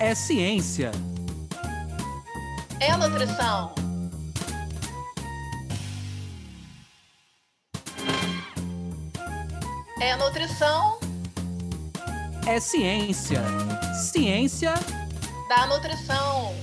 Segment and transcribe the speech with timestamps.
[0.00, 0.92] é ciência.
[2.80, 3.74] É nutrição.
[10.00, 11.00] É nutrição
[12.46, 13.40] É ciência.
[13.94, 14.74] Ciência.
[15.48, 16.54] da nutrição.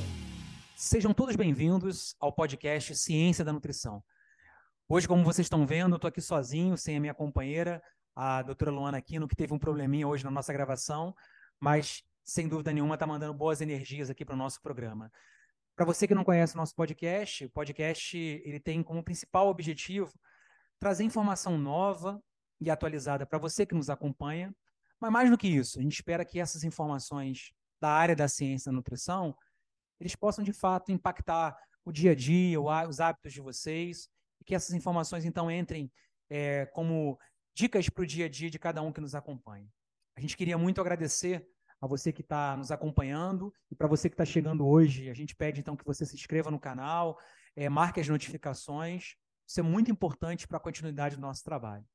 [0.76, 4.02] Sejam todos bem-vindos ao podcast Ciência da Nutrição.
[4.88, 7.82] Hoje, como vocês estão vendo, eu estou aqui sozinho, sem a minha companheira,
[8.16, 11.14] a doutora Luana Aquino, que teve um probleminha hoje na nossa gravação,
[11.60, 15.12] mas sem dúvida nenhuma está mandando boas energias aqui para o nosso programa.
[15.76, 20.12] Para você que não conhece o nosso podcast, o podcast ele tem como principal objetivo
[20.80, 22.22] trazer informação nova
[22.60, 24.54] e atualizada para você que nos acompanha,
[25.00, 28.72] mas mais do que isso, a gente espera que essas informações da área da ciência
[28.72, 29.38] da nutrição
[30.00, 34.10] eles possam de fato impactar o dia a dia, os hábitos de vocês,
[34.42, 35.92] e que essas informações então entrem
[36.30, 37.20] é, como
[37.54, 39.70] dicas para o dia a dia de cada um que nos acompanha.
[40.16, 41.48] A gente queria muito agradecer
[41.86, 45.36] a você que está nos acompanhando e para você que está chegando hoje, a gente
[45.36, 47.18] pede então que você se inscreva no canal,
[47.56, 49.16] é, marque as notificações,
[49.48, 51.86] isso é muito importante para a continuidade do nosso trabalho.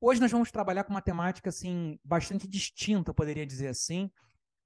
[0.00, 4.10] Hoje nós vamos trabalhar com uma temática assim bastante distinta, eu poderia dizer assim,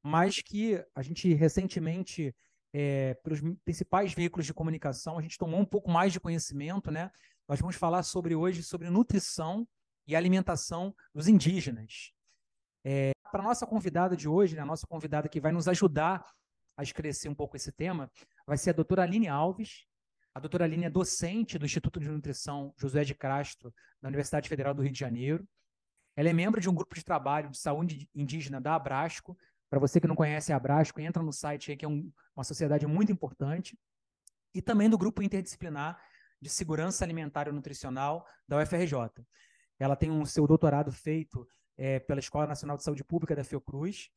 [0.02, 2.34] mas que a gente recentemente,
[2.72, 7.10] é, pelos principais veículos de comunicação, a gente tomou um pouco mais de conhecimento, né?
[7.46, 9.68] Nós vamos falar sobre hoje sobre nutrição
[10.06, 12.12] e alimentação dos indígenas.
[13.30, 16.24] Para nossa convidada de hoje, né, a nossa convidada que vai nos ajudar
[16.76, 18.10] a esclarecer um pouco esse tema,
[18.46, 19.84] vai ser a doutora Aline Alves.
[20.34, 24.72] A doutora Aline é docente do Instituto de Nutrição José de Castro, da Universidade Federal
[24.72, 25.46] do Rio de Janeiro.
[26.14, 29.36] Ela é membro de um grupo de trabalho de saúde indígena da Abrasco.
[29.68, 32.44] Para você que não conhece a Abrasco, entra no site aí, que é um- uma
[32.44, 33.78] sociedade muito importante.
[34.54, 36.00] E também do grupo interdisciplinar
[36.40, 39.24] de segurança alimentar e nutricional da UFRJ.
[39.78, 41.46] Ela tem o seu doutorado feito
[41.78, 44.10] eh, pela Escola Nacional de Saúde Pública da Fiocruz.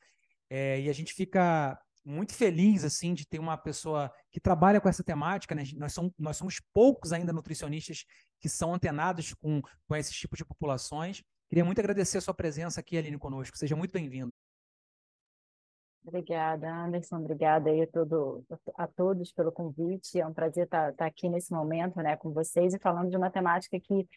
[0.49, 4.89] Eh, e a gente fica muito feliz assim de ter uma pessoa que trabalha com
[4.89, 5.53] essa temática.
[5.53, 5.63] Né?
[5.77, 8.05] Nós, somos, nós somos poucos ainda nutricionistas
[8.39, 11.23] que são antenados com, com esses tipos de populações.
[11.47, 13.57] Queria muito agradecer a sua presença aqui, Aline, conosco.
[13.57, 14.33] Seja muito bem-vindo.
[16.03, 17.17] Obrigada, Anderson.
[17.17, 18.43] Obrigada aí a, todo,
[18.75, 20.19] a todos pelo convite.
[20.19, 23.29] É um prazer estar, estar aqui nesse momento, né, com vocês e falando de uma
[23.29, 24.07] temática que,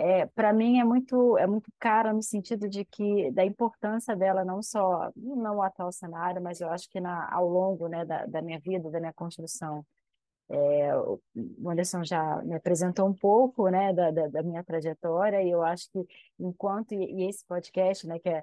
[0.00, 4.42] é, para mim, é muito, é muito cara no sentido de que da importância dela
[4.46, 8.40] não só não atual cenário, mas eu acho que na, ao longo, né, da, da
[8.40, 9.84] minha vida, da minha construção.
[10.48, 11.20] É, o
[11.70, 15.90] Anderson já me apresentou um pouco, né, da, da, da minha trajetória e eu acho
[15.92, 16.04] que
[16.38, 18.42] enquanto e, e esse podcast, né, que é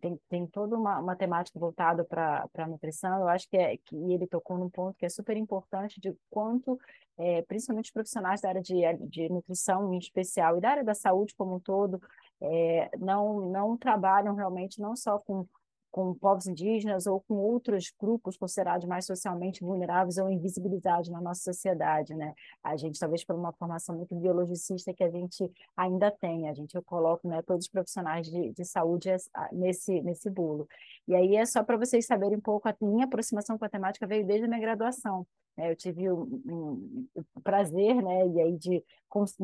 [0.00, 3.96] tem, tem toda uma, uma temática voltada para a nutrição, eu acho que, é, que
[3.96, 6.78] ele tocou num ponto que é super importante de quanto,
[7.18, 10.94] é, principalmente os profissionais da área de, de nutrição em especial e da área da
[10.94, 12.00] saúde como um todo,
[12.40, 15.46] é, não, não trabalham realmente não só com,
[15.90, 21.42] com povos indígenas ou com outros grupos considerados mais socialmente vulneráveis ou invisibilizados na nossa
[21.42, 22.34] sociedade, né?
[22.62, 26.74] A gente, talvez por uma formação muito biologicista que a gente ainda tem, a gente
[26.74, 29.10] eu coloco né, todos os profissionais de, de saúde
[29.52, 30.68] nesse, nesse bolo.
[31.08, 34.06] E aí é só para vocês saberem um pouco, a minha aproximação com a temática
[34.06, 35.26] veio desde a minha graduação.
[35.56, 35.70] Né?
[35.70, 38.84] Eu tive o um, um prazer né, e aí de,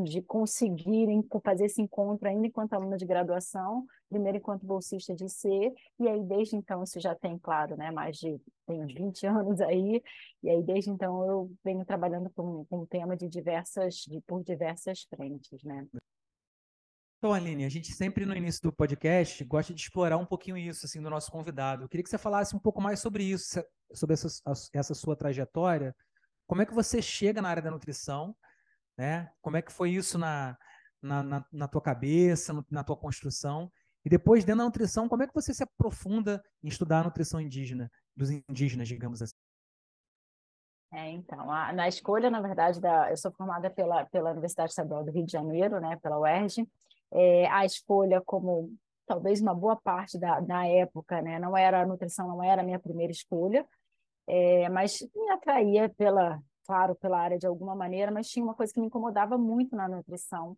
[0.05, 1.07] de conseguir
[1.43, 5.49] fazer esse encontro ainda enquanto aluna de graduação, primeiro enquanto bolsista de C,
[5.99, 9.61] e aí desde então isso já tem, claro, né, mais de tem uns 20 anos
[9.61, 10.03] aí,
[10.43, 15.03] e aí desde então eu venho trabalhando com, o tema de diversas, de, por diversas
[15.05, 15.87] frentes, né.
[17.19, 20.84] Então, Aline, a gente sempre no início do podcast gosta de explorar um pouquinho isso
[20.84, 21.83] assim do nosso convidado.
[21.83, 23.61] Eu queria que você falasse um pouco mais sobre isso,
[23.95, 24.28] sobre essa,
[24.72, 25.97] essa sua trajetória.
[26.47, 28.37] Como é que você chega na área da nutrição,
[28.99, 29.31] né?
[29.41, 30.56] Como é que foi isso na,
[31.03, 33.72] na, na, na tua cabeça, na tua construção?
[34.06, 37.41] E depois, dentro da nutrição, como é que você se aprofunda em estudar a nutrição
[37.41, 39.34] indígena, dos indígenas, digamos assim?
[40.93, 45.03] É, então, a, na escolha, na verdade, da, eu sou formada pela, pela Universidade Estadual
[45.03, 46.69] do Rio de Janeiro, né, pela UERJ,
[47.11, 48.72] é, a escolha como
[49.09, 52.65] talvez uma boa parte da, da época, né, não era a nutrição, não era a
[52.65, 53.66] minha primeira escolha,
[54.28, 58.72] é, mas me atraía pela, claro, pela área de alguma maneira, mas tinha uma coisa
[58.72, 60.57] que me incomodava muito na nutrição,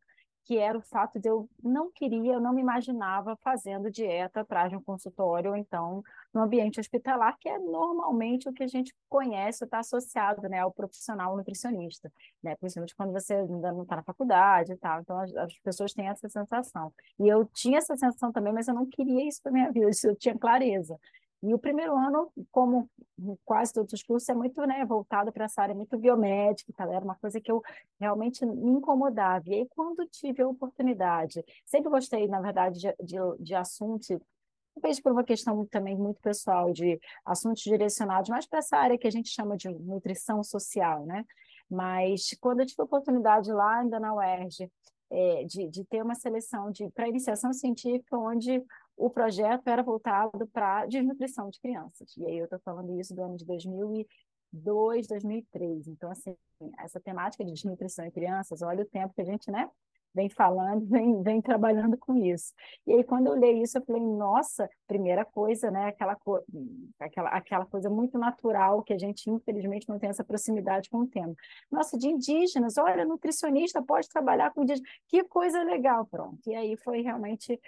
[0.49, 4.71] que era o fato de eu não queria, eu não me imaginava fazendo dieta atrás
[4.71, 6.03] de um consultório ou então
[6.33, 10.73] no ambiente hospitalar, que é normalmente o que a gente conhece, está associado né, ao
[10.73, 12.11] profissional nutricionista,
[12.43, 12.57] né?
[12.57, 15.03] principalmente quando você ainda não está na faculdade e tal.
[15.03, 16.95] Então, as, as, pessoas têm essa sensação.
[17.21, 20.09] E eu tinha essa sensação também, mas eu não queria isso para minha vida, isso
[20.09, 20.99] eu tinha clareza.
[21.43, 22.91] E o primeiro ano, como
[23.45, 26.85] quase todos os cursos, é muito né, voltado para essa área muito biomédica, tá?
[26.85, 27.63] era uma coisa que eu
[28.01, 29.45] realmente me incomodava.
[29.49, 34.09] E aí, quando tive a oportunidade, sempre gostei, na verdade, de, de, de assuntos
[34.75, 39.09] talvez por uma questão também muito pessoal, de assuntos direcionados mais para essa área que
[39.09, 41.25] a gente chama de nutrição social, né?
[41.69, 44.71] Mas quando eu tive a oportunidade lá ainda na UERJ,
[45.11, 48.63] é, de, de ter uma seleção para iniciação científica, onde
[48.99, 52.17] o projeto era voltado para desnutrição de crianças.
[52.17, 55.87] E aí eu estou falando isso do ano de 2002, 2003.
[55.87, 56.37] Então, assim,
[56.79, 59.71] essa temática de desnutrição em crianças, olha o tempo que a gente, né,
[60.15, 62.53] vem falando, vem, vem trabalhando com isso.
[62.87, 66.43] E aí, quando eu li isso, eu falei, nossa, primeira coisa, né, aquela, co
[66.99, 71.07] aquela, aquela coisa muito natural que a gente, infelizmente, não tem essa proximidade com o
[71.07, 71.35] tema.
[71.71, 76.39] Nossa, de indígenas, olha, nutricionista pode trabalhar com indígenas, que coisa legal, pronto.
[76.47, 77.61] E aí foi realmente,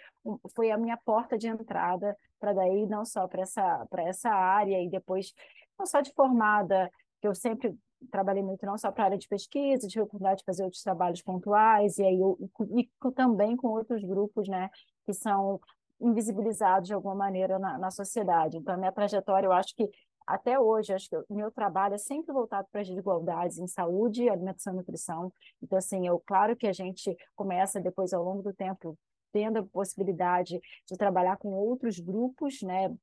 [0.55, 4.89] foi a minha porta de entrada para daí, não só para essa, essa área, e
[4.89, 5.33] depois,
[5.79, 6.91] não só de formada,
[7.21, 7.77] que eu sempre
[8.11, 10.83] trabalhei muito não só para a área de pesquisa, tive a oportunidade de fazer outros
[10.83, 12.39] trabalhos pontuais, e aí eu,
[12.77, 14.71] e também com outros grupos, né,
[15.05, 15.61] que são
[16.01, 18.57] invisibilizados de alguma maneira na, na sociedade.
[18.57, 19.91] Então, a minha trajetória, eu acho que
[20.27, 24.29] até hoje, acho que o meu trabalho é sempre voltado para as desigualdades em saúde,
[24.29, 25.33] alimentação e nutrição.
[25.61, 28.97] Então, assim, eu, claro que a gente começa depois, ao longo do tempo,
[29.33, 32.95] tendo a possibilidade de trabalhar com outros grupos né,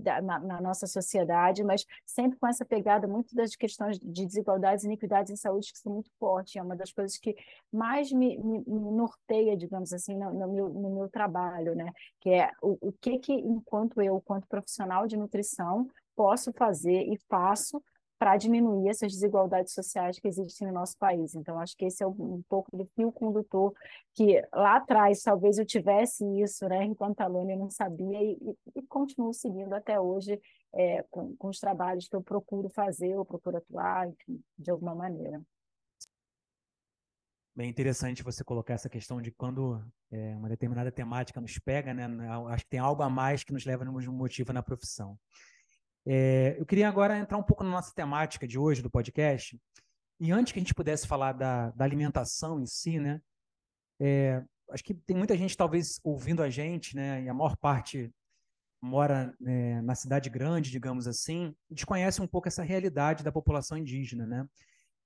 [0.00, 4.84] da, na, na, nossa sociedade, mas sempre com essa pegada muito das questões de desigualdades
[4.84, 6.56] e iniquidades em saúde que são muito fortes.
[6.56, 7.36] É uma das coisas que
[7.72, 11.92] mais me, me, me norteia, digamos assim, no, no, meu, no meu trabalho, né?
[12.20, 17.18] que é o, o que, que, enquanto eu, enquanto profissional de nutrição, posso fazer e
[17.28, 17.82] faço
[18.18, 21.34] para diminuir essas desigualdades sociais que existem no nosso país.
[21.34, 23.74] Então, acho que esse é um, pouco do fio condutor
[24.14, 28.80] que lá atrás talvez eu tivesse isso, né, enquanto aluna eu não sabia e, e,
[28.80, 30.40] e continuo seguindo até hoje
[30.74, 34.94] é, com, com os trabalhos que eu procuro fazer ou procuro atuar, enfim, de alguma
[34.94, 35.42] maneira.
[37.54, 42.06] Bem interessante você colocar essa questão de quando é, uma determinada temática nos pega, né?
[42.48, 45.18] Acho que tem algo a mais que nos leva nos motiva na profissão.
[46.06, 49.60] É, eu queria agora entrar um pouco na nossa temática de hoje do podcast.
[50.20, 53.20] E antes que a gente pudesse falar da, da alimentação em si, né?
[54.00, 57.22] É, acho que tem muita gente talvez ouvindo a gente, né?
[57.24, 58.12] E a maior parte
[58.80, 64.26] mora é, na cidade grande, digamos assim, desconhece um pouco essa realidade da população indígena,
[64.26, 64.46] né?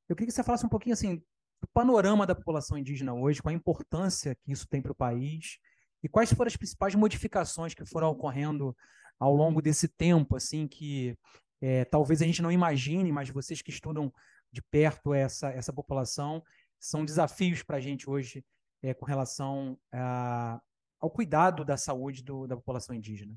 [0.09, 1.17] Eu queria que você falasse um pouquinho assim
[1.61, 5.59] do panorama da população indígena hoje, qual a importância que isso tem para o país
[6.03, 8.77] e quais foram as principais modificações que foram ocorrendo
[9.19, 11.17] ao longo desse tempo, assim, que
[11.61, 14.13] é, talvez a gente não imagine, mas vocês que estudam
[14.51, 16.43] de perto essa, essa população,
[16.79, 18.45] são desafios para a gente hoje
[18.83, 20.61] é, com relação a,
[20.99, 23.35] ao cuidado da saúde do, da população indígena.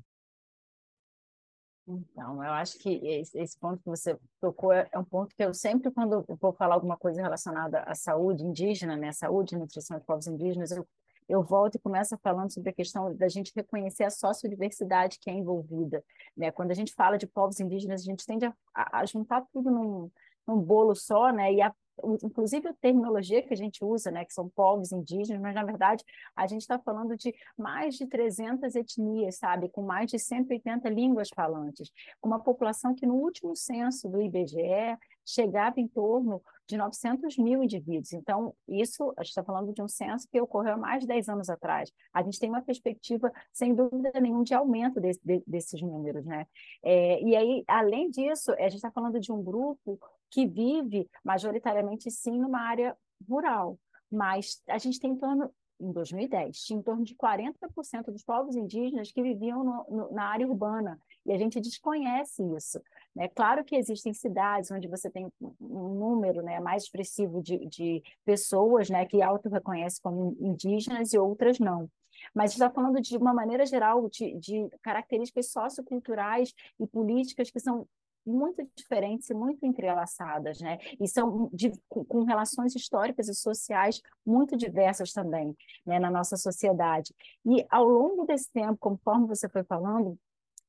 [1.86, 2.88] Então, eu acho que
[3.34, 6.54] esse, ponto que você tocou é, é um ponto que eu sempre, quando eu vou
[6.54, 10.86] falar alguma coisa relacionada à saúde indígena, né, saúde e nutrição de povos indígenas, eu
[11.28, 15.32] eu volto e começo falando sobre a questão da gente reconhecer a sociodiversidade que é
[15.32, 16.04] envolvida.
[16.36, 16.50] Né?
[16.50, 20.10] Quando a gente fala de povos indígenas, a gente tende a, a juntar tudo num,
[20.46, 21.52] num bolo só, né?
[21.52, 21.74] e a
[22.22, 26.04] inclusive a terminologia que a gente usa, né, que são povos indígenas, mas na verdade
[26.34, 31.28] a gente está falando de mais de 300 etnias, sabe, com mais de 180 línguas
[31.34, 31.90] falantes,
[32.20, 37.62] com uma população que no último censo do IBGE chegava em torno de 900 mil
[37.62, 38.12] indivíduos.
[38.12, 41.28] Então, isso, a gente está falando de um censo que ocorreu há mais de 10
[41.28, 41.92] anos atrás.
[42.12, 46.24] A gente tem uma perspectiva, sem dúvida nenhuma, de aumento desse, de, desses números.
[46.24, 46.46] Né?
[46.82, 49.98] É, e aí, além disso, a gente está falando de um grupo
[50.30, 52.96] que vive majoritariamente, sim, numa área
[53.28, 53.78] rural.
[54.10, 55.50] Mas a gente tem em torno
[55.80, 60.24] em 2010, tinha em torno de 40% dos povos indígenas que viviam no, no, na
[60.24, 62.80] área urbana, e a gente desconhece isso.
[63.14, 63.28] Né?
[63.28, 68.88] Claro que existem cidades onde você tem um número né, mais expressivo de, de pessoas
[68.88, 71.88] né, que auto-reconhecem como indígenas e outras não.
[72.34, 77.86] Mas está falando de uma maneira geral de, de características socioculturais e políticas que são
[78.26, 80.78] muito diferentes e muito entrelaçadas, né?
[81.00, 87.14] E são de, com relações históricas e sociais muito diversas também, né, na nossa sociedade.
[87.44, 90.18] E ao longo desse tempo, conforme você foi falando,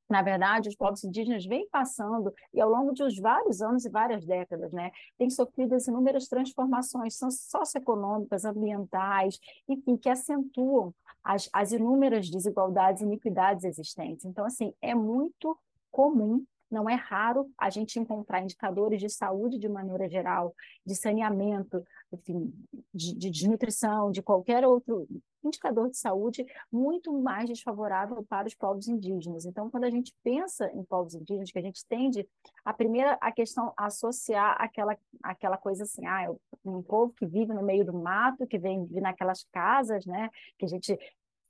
[0.10, 3.90] na verdade, os povos indígenas vêm passando, e ao longo de uns vários anos e
[3.90, 10.94] várias décadas, né, têm sofrido inúmeras transformações socioeconômicas, ambientais, enfim, que acentuam
[11.24, 14.26] as, as inúmeras desigualdades e iniquidades existentes.
[14.26, 15.58] Então, assim, é muito
[15.90, 16.46] comum
[16.76, 20.54] não é raro a gente encontrar indicadores de saúde de maneira geral,
[20.86, 22.54] de saneamento, enfim,
[22.94, 25.08] de, de desnutrição, de qualquer outro
[25.42, 29.46] indicador de saúde muito mais desfavorável para os povos indígenas.
[29.46, 32.28] Então, quando a gente pensa em povos indígenas, que a gente tende,
[32.66, 36.30] a primeira a questão associar aquela, aquela coisa assim, ah, é
[36.66, 40.68] um povo que vive no meio do mato, que vem naquelas casas, né, que a
[40.68, 40.98] gente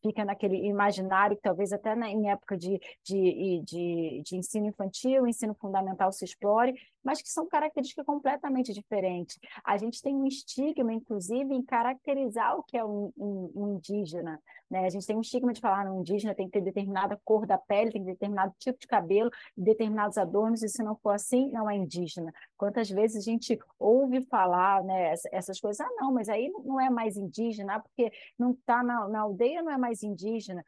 [0.06, 5.56] fica naquele imaginário talvez até na, em época de, de, de, de ensino infantil, ensino
[5.56, 9.38] fundamental se explore, mas que são características completamente diferentes.
[9.64, 14.42] A gente tem um estigma, inclusive, em caracterizar o que é um, um, um indígena.
[14.70, 14.86] Né?
[14.86, 17.58] A gente tem um estigma de falar um indígena tem que ter determinada cor da
[17.60, 21.52] pele, tem que ter determinado tipo de cabelo, determinados adornos, e se não for assim,
[21.52, 22.34] não é indígena.
[22.58, 26.90] Quantas vezes a gente ouve falar né, essas coisas, ah, não, mas aí não é
[26.90, 30.66] mais indígena, porque não está na, na aldeia, não é mais indígena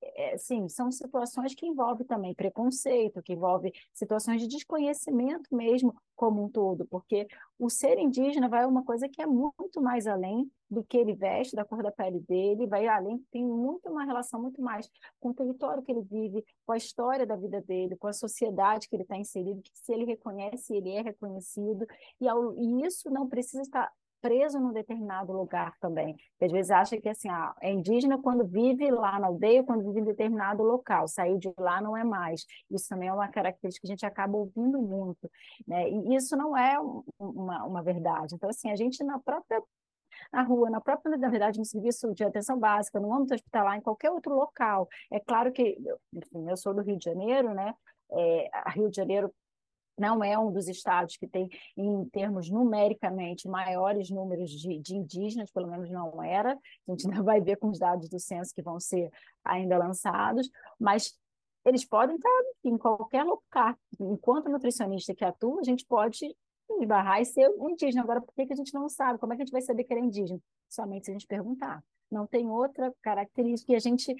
[0.00, 6.44] é, sim, são situações que envolvem também preconceito, que envolvem situações de desconhecimento mesmo como
[6.44, 7.26] um todo, porque
[7.58, 11.56] o ser indígena vai uma coisa que é muito mais além do que ele veste,
[11.56, 14.88] da cor da pele dele, vai além, tem muito uma relação muito mais
[15.18, 18.88] com o território que ele vive, com a história da vida dele, com a sociedade
[18.88, 21.86] que ele está inserido, que se ele reconhece, ele é reconhecido,
[22.20, 26.16] e, ao, e isso não precisa estar preso num determinado lugar também.
[26.40, 30.00] às vezes acha que assim, ah, é indígena quando vive lá na aldeia, quando vive
[30.00, 32.44] em determinado local, saiu de lá não é mais.
[32.70, 35.30] Isso também é uma característica que a gente acaba ouvindo muito,
[35.66, 35.88] né?
[35.88, 36.78] E isso não é
[37.18, 38.34] uma, uma verdade.
[38.34, 39.62] Então, assim, a gente na própria
[40.32, 43.80] na rua, na própria, na verdade, no serviço de atenção básica, no âmbito hospitalar, em
[43.80, 44.88] qualquer outro local.
[45.10, 45.78] É claro que,
[46.12, 47.74] enfim, eu sou do Rio de Janeiro, né?
[48.10, 49.32] É, Rio de Janeiro
[49.98, 55.50] não é um dos estados que tem, em termos numericamente, maiores números de, de, indígenas,
[55.50, 56.52] pelo menos não era.
[56.52, 59.10] A gente ainda vai ver com os dados do censo que vão ser
[59.44, 61.16] ainda lançados, mas
[61.64, 63.76] eles podem estar em qualquer lugar.
[64.00, 66.34] Enquanto nutricionista que atua, a gente pode
[66.80, 68.02] esbarrar e ser um indígena.
[68.02, 69.18] Agora, por que, que a gente não sabe?
[69.18, 70.40] Como é que a gente vai saber que ele é indígena?
[70.68, 71.82] Somente se a gente perguntar.
[72.10, 73.72] Não tem outra característica.
[73.72, 74.14] E a gente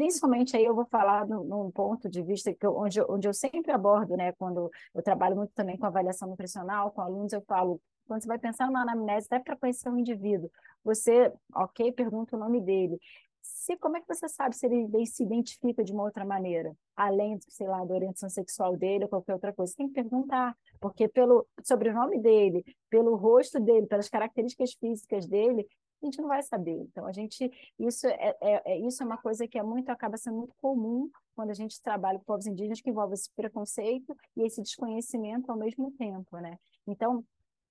[0.00, 3.34] principalmente aí eu vou falar num, num ponto de vista que eu, onde, onde eu
[3.34, 7.78] sempre abordo, né, quando eu trabalho muito também com avaliação nutricional, com alunos, eu falo,
[8.06, 10.50] quando você vai pensar numa anamnese, até para conhecer um indivíduo,
[10.82, 12.98] você, ok, pergunta o nome dele,
[13.42, 16.74] se, como é que você sabe se ele, ele, se identifica de uma outra maneira,
[16.96, 19.70] além, sei lá, da orientação sexual dele ou qualquer outra coisa?
[19.70, 25.66] Você tem que perguntar, porque pelo sobrenome dele, pelo rosto dele, pelas características físicas dele,
[26.02, 26.78] a gente não vai saber.
[26.80, 30.16] Então, a gente, isso é, é, é, isso é uma coisa que é muito, acaba
[30.16, 34.42] sendo muito comum quando a gente trabalha com povos indígenas, que envolve esse preconceito e
[34.42, 36.58] esse desconhecimento ao mesmo tempo, né?
[36.86, 37.24] Então,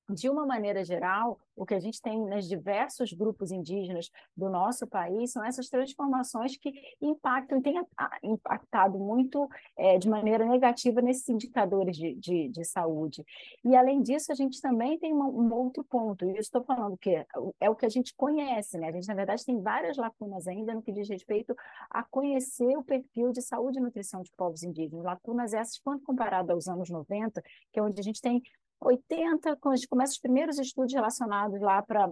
[0.09, 4.87] de uma maneira geral, o que a gente tem nos diversos grupos indígenas do nosso
[4.87, 7.81] país são essas transformações que impactam e têm
[8.23, 9.47] impactado muito
[9.77, 13.25] é, de maneira negativa nesses indicadores de, de, de, saúde.
[13.63, 16.97] E, além disso, a gente também tem uma, um outro ponto, e eu estou falando
[16.97, 17.25] que é,
[17.59, 18.87] é o que a gente conhece, né?
[18.87, 21.55] A gente, na verdade, tem várias lacunas ainda no que diz respeito
[21.89, 25.03] a conhecer o perfil de saúde e nutrição de povos indígenas.
[25.03, 28.41] Lacunas essas, quando comparado aos anos 90, que é onde a gente tem
[28.81, 32.09] 80, quando a gente começa os primeiros estudos relacionados lá para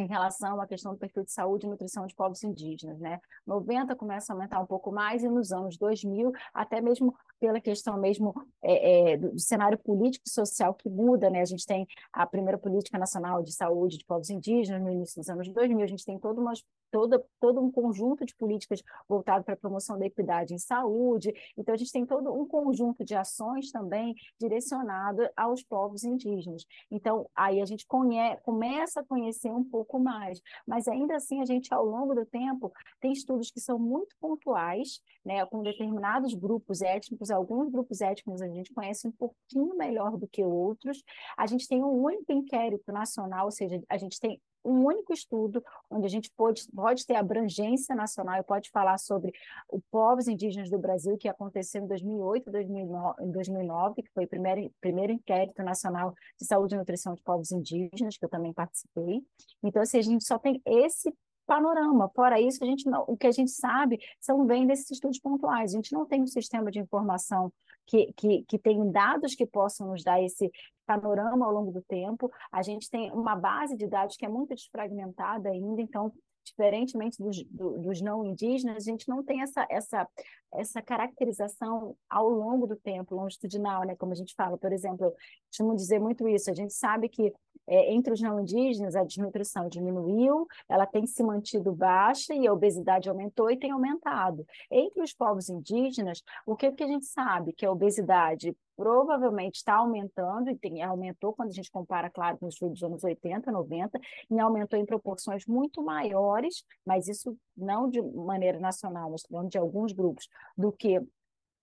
[0.00, 3.20] em relação à questão do perfil de saúde e nutrição de povos indígenas, né?
[3.46, 7.98] 90 começa a aumentar um pouco mais e nos anos 2000, até mesmo pela questão
[7.98, 11.40] mesmo é, é, do cenário político e social que muda, né?
[11.40, 15.28] A gente tem a primeira política nacional de saúde de povos indígenas no início dos
[15.28, 16.52] anos 2000, a gente tem todo, uma,
[16.90, 21.74] toda, todo um conjunto de políticas voltado para a promoção da equidade em saúde, então
[21.74, 26.64] a gente tem todo um conjunto de ações também direcionado aos povos indígenas.
[26.90, 31.44] Então, aí a gente conhece, começa a conhecer um pouco mais, mas ainda assim a
[31.44, 36.80] gente, ao longo do tempo, tem estudos que são muito pontuais, né, com determinados grupos
[36.80, 41.02] étnicos alguns grupos étnicos a gente conhece um pouquinho melhor do que outros.
[41.36, 45.62] A gente tem um único inquérito nacional, ou seja, a gente tem um único estudo
[45.90, 49.32] onde a gente pode, pode ter abrangência nacional e pode falar sobre
[49.70, 54.70] os povos indígenas do Brasil, que aconteceu em 2008 e 2009, que foi o primeiro,
[54.80, 59.22] primeiro inquérito nacional de saúde e nutrição de povos indígenas, que eu também participei.
[59.62, 61.12] Então, assim, a gente só tem esse
[61.46, 62.10] panorama.
[62.14, 65.72] Fora isso, a gente não, o que a gente sabe são bem desses estudos pontuais.
[65.72, 67.50] A gente não tem um sistema de informação
[67.86, 70.52] que, que, que tem dados que possam nos dar esse
[70.88, 72.32] panorama ao longo do tempo.
[72.50, 76.10] A gente tem uma base de dados que é muito desfragmentada ainda, então
[76.42, 80.08] diferentemente dos, dos, não indígenas, a gente não tem essa, essa,
[80.52, 83.94] essa caracterização ao longo do tempo, longitudinal, né?
[83.96, 85.14] Como a gente fala, por exemplo,
[85.48, 87.32] costumo dizer muito isso, a gente sabe que
[87.66, 92.52] é, entre os não indígenas, a desnutrição diminuiu, ela tem se mantido baixa e a
[92.52, 94.46] obesidade aumentou e tem aumentado.
[94.70, 97.52] Entre os povos indígenas, o que, que a gente sabe?
[97.52, 102.46] Que a obesidade provavelmente está aumentando, e tem, aumentou quando a gente compara, claro, com
[102.46, 103.98] os estudos dos anos 80, 90,
[104.30, 109.92] e aumentou em proporções muito maiores, mas isso não de maneira nacional, mas de alguns
[109.92, 111.00] grupos, do que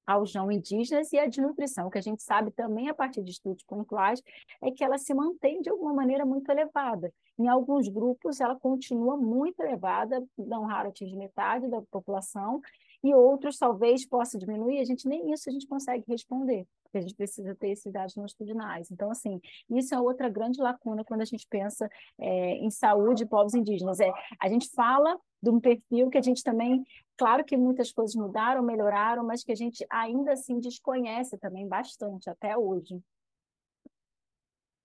[0.05, 3.32] aos não indígenas e a de nutrição, que a gente sabe também a partir de
[3.32, 4.22] estudos pontuais,
[4.62, 7.12] é que ela se mantém de alguma maneira muito elevada.
[7.39, 12.62] Em alguns grupos, ela continua muito elevada, não raro atinge metade da população,
[13.03, 17.01] e outros talvez possa diminuir, a gente nem isso a gente consegue responder, porque a
[17.01, 18.89] gente precisa ter esses dados longitudinais.
[18.89, 19.39] Então, assim,
[19.70, 21.88] isso é outra grande lacuna quando a gente pensa
[22.20, 24.00] é, em saúde de povos indígenas.
[24.00, 26.83] É, a gente fala de um perfil que a gente também,
[27.15, 32.29] claro que muitas coisas mudaram, melhoraram, mas que a gente ainda assim desconhece também bastante
[32.29, 32.99] até hoje.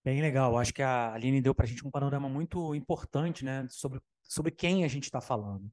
[0.05, 0.57] Bem legal.
[0.59, 4.50] Acho que a Aline deu para a gente um panorama muito importante, né, sobre, sobre
[4.50, 5.71] quem a gente está falando.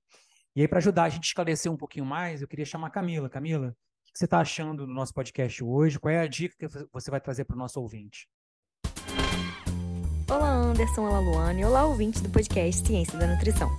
[0.56, 2.90] E aí, para ajudar a gente a esclarecer um pouquinho mais, eu queria chamar a
[2.90, 3.30] Camila.
[3.30, 6.00] Camila, o que você está achando do nosso podcast hoje?
[6.00, 8.28] Qual é a dica que você vai trazer para o nosso ouvinte?
[10.30, 13.70] Olá, Anderson, olá, Luane, olá, ouvintes do podcast Ciência da Nutrição.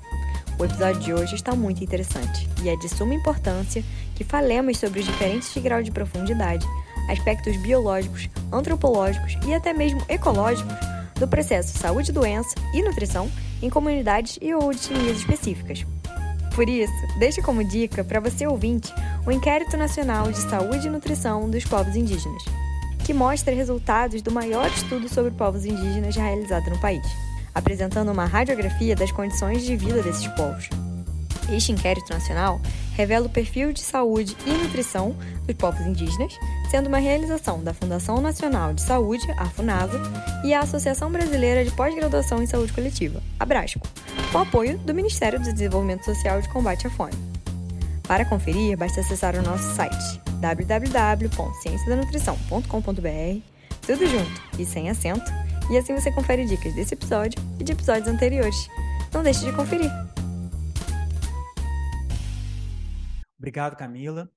[0.59, 3.85] O episódio de hoje está muito interessante e é de suma importância
[4.17, 6.67] que falemos sobre os diferentes graus de profundidade
[7.09, 10.75] aspectos biológicos, antropológicos e até mesmo ecológicos
[11.15, 13.31] do processo saúde, doença e nutrição
[13.63, 15.85] em comunidades e ou etnias específicas.
[16.55, 18.93] Por isso, deixe como dica para você ouvinte
[19.27, 22.45] o Inquérito Nacional de Saúde e Nutrição dos Povos Indígenas,
[23.05, 27.07] que mostra resultados do maior estudo sobre povos indígenas realizado no país,
[27.59, 30.69] apresentando uma radiografia das condições de vida desses povos.
[31.51, 32.61] Este inquérito nacional
[32.95, 36.39] revela o perfil de saúde e nutrição dos povos indígenas,
[36.71, 39.99] sendo uma realização da Fundação Nacional de Saúde, a FUNASA,
[40.45, 43.81] e a Associação Brasileira de Pós-Graduação em Saúde Coletiva, a Brasco,
[44.31, 47.15] com apoio do Ministério do Desenvolvimento Social e de Combate à Fome.
[48.07, 53.41] Para conferir, basta acessar o nosso site www.cienciadanutrição.com.br,
[53.87, 55.31] tudo junto e sem acento,
[55.71, 58.69] e assim você confere dicas desse episódio e de episódios anteriores.
[59.13, 59.91] Não deixe de conferir!
[63.39, 64.31] Obrigado, Camila.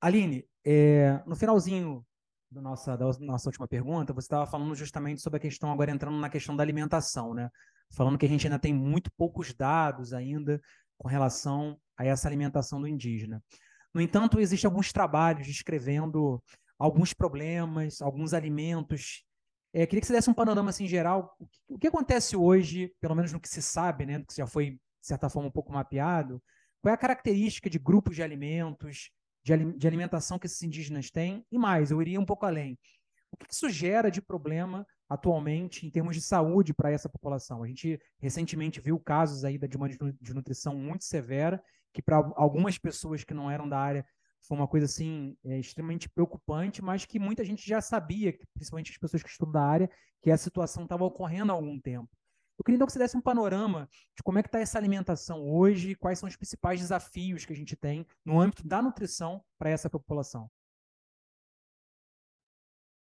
[0.00, 2.04] Aline, é, no finalzinho
[2.50, 6.18] do nossa, da nossa última pergunta, você estava falando justamente sobre a questão, agora entrando
[6.18, 7.50] na questão da alimentação, né?
[7.90, 10.60] Falando que a gente ainda tem muito poucos dados ainda
[10.96, 13.42] com relação a essa alimentação do indígena.
[13.92, 16.42] No entanto, existem alguns trabalhos descrevendo
[16.78, 19.23] alguns problemas, alguns alimentos.
[19.76, 21.34] É, queria que você desse um panorama assim, geral.
[21.36, 24.46] O que, o que acontece hoje, pelo menos no que se sabe, né, que já
[24.46, 26.40] foi, de certa forma, um pouco mapeado,
[26.80, 29.10] qual é a característica de grupos de alimentos,
[29.42, 31.44] de, de alimentação que esses indígenas têm?
[31.50, 32.78] E mais, eu iria um pouco além.
[33.32, 37.64] O que isso gera de problema atualmente em termos de saúde para essa população?
[37.64, 39.88] A gente recentemente viu casos aí de uma
[40.20, 41.60] desnutrição muito severa,
[41.92, 44.06] que para algumas pessoas que não eram da área
[44.46, 48.98] foi uma coisa assim é, extremamente preocupante, mas que muita gente já sabia, principalmente as
[48.98, 49.90] pessoas que estudam da área,
[50.22, 52.08] que a situação estava ocorrendo há algum tempo.
[52.58, 55.42] Eu queria então que você desse um panorama de como é que está essa alimentação
[55.42, 59.70] hoje quais são os principais desafios que a gente tem no âmbito da nutrição para
[59.70, 60.48] essa população.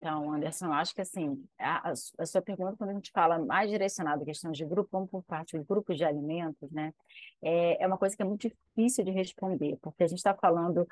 [0.07, 4.23] Então, Anderson, acho que assim, a, a, sua pergunta, quando a gente fala mais direcionada
[4.23, 6.95] à questão de grupo, vamos por parte dos grupos de alimentos, né?
[7.43, 10.87] É, é uma coisa que é muito difícil de responder, porque a gente está falando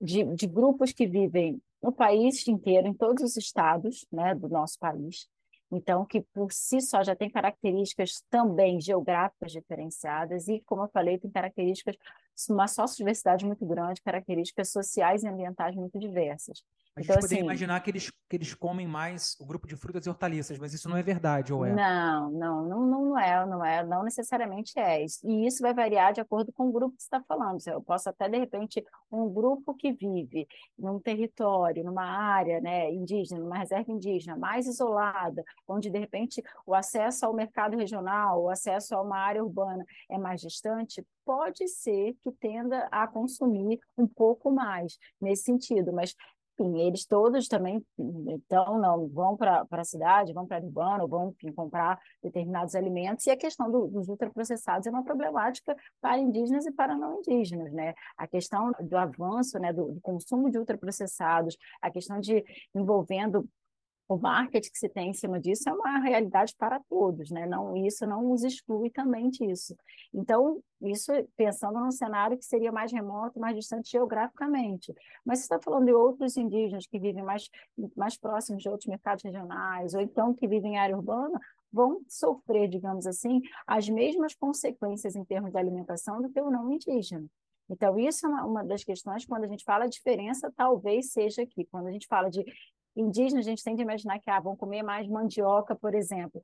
[0.00, 4.78] de, de grupos que vivem no país inteiro, em todos os estados né, do nosso
[4.78, 5.28] país,
[5.72, 11.18] então, que por si só já tem características também geográficas diferenciadas e, como eu falei,
[11.18, 11.96] tem características,
[12.48, 16.62] uma sociodiversidade muito grande, características sociais e ambientais muito diversas.
[16.96, 19.76] A gente então, poderia assim, imaginar que eles, que eles comem mais o grupo de
[19.76, 21.74] frutas e hortaliças, mas isso não é verdade, ou é?
[21.74, 25.04] Não, não, não, não é, não é, não necessariamente é.
[25.04, 27.60] E isso vai variar de acordo com o grupo que você está falando.
[27.66, 33.42] Eu posso até, de repente, um grupo que vive num território, numa área né, indígena,
[33.42, 38.94] numa reserva indígena mais isolada, onde, de repente, o acesso ao mercado regional, o acesso
[38.94, 44.50] a uma área urbana é mais distante, pode ser que tenda a consumir um pouco
[44.50, 46.14] mais nesse sentido, mas
[46.58, 51.52] enfim, eles todos também, então, não vão para a cidade, vão para urbano, vão enfim,
[51.52, 56.72] comprar determinados alimentos, e a questão do, dos ultraprocessados é uma problemática para indígenas e
[56.72, 57.92] para não indígenas, né?
[58.16, 62.42] A questão do avanço, né, do, do consumo de ultraprocessados, a questão de
[62.74, 63.46] envolvendo
[64.08, 67.44] o marketing que se tem em cima disso é uma realidade para todos, né?
[67.46, 69.76] Não, isso não os exclui também disso.
[70.14, 74.94] Então, isso pensando num cenário que seria mais remoto, mais distante geograficamente.
[75.24, 77.48] Mas você está falando de outros indígenas que vivem mais,
[77.96, 81.40] mais próximos de outros mercados regionais, ou então que vivem em área urbana,
[81.72, 86.72] vão sofrer, digamos assim, as mesmas consequências em termos de alimentação do que o não
[86.72, 87.26] indígena.
[87.68, 91.66] Então, isso é uma, uma, das questões, quando a gente fala diferença, talvez seja aqui.
[91.70, 92.44] Quando a gente fala de
[92.96, 96.42] indígenas, a gente tende a imaginar que ah, vão comer mais mandioca, por exemplo.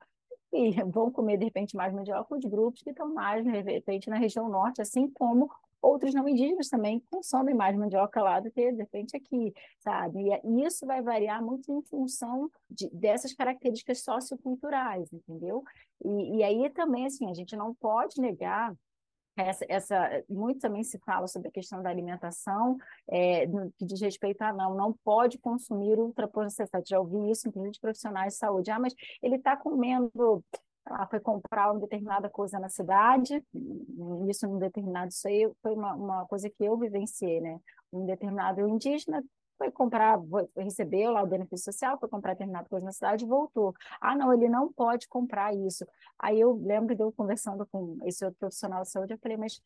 [0.51, 4.17] E vão comer, de repente, mais mandioca os grupos que estão mais, de repente, na
[4.17, 5.49] região norte, assim como
[5.81, 10.29] outros não indígenas também consomem mais mandioca lá do que, de repente, aqui, sabe?
[10.43, 15.61] E isso vai variar muito em função de, dessas características socioculturais, entendeu?
[16.03, 18.73] E, e aí também, assim, a gente não pode negar
[19.35, 22.77] essa, essa, muito também se fala sobre a questão da alimentação,
[23.09, 26.83] é, que diz respeito a não, não pode consumir ultraprocessado.
[26.87, 28.69] Já ouvi isso, inclusive de profissionais de saúde.
[28.69, 30.43] Ah, mas ele está comendo,
[30.85, 33.43] ah, foi comprar uma determinada coisa na cidade,
[34.29, 37.59] isso num determinado, isso aí foi uma, uma coisa que eu vivenciei, né?
[37.91, 39.23] Um determinado indígena
[39.57, 40.19] foi comprar,
[40.57, 43.73] recebeu lá o benefício social, foi comprar determinada coisa na cidade e voltou.
[44.01, 45.85] Ah, não, ele não pode comprar isso.
[46.19, 49.61] Aí eu lembro de eu conversando com esse outro profissional de saúde, eu falei, mas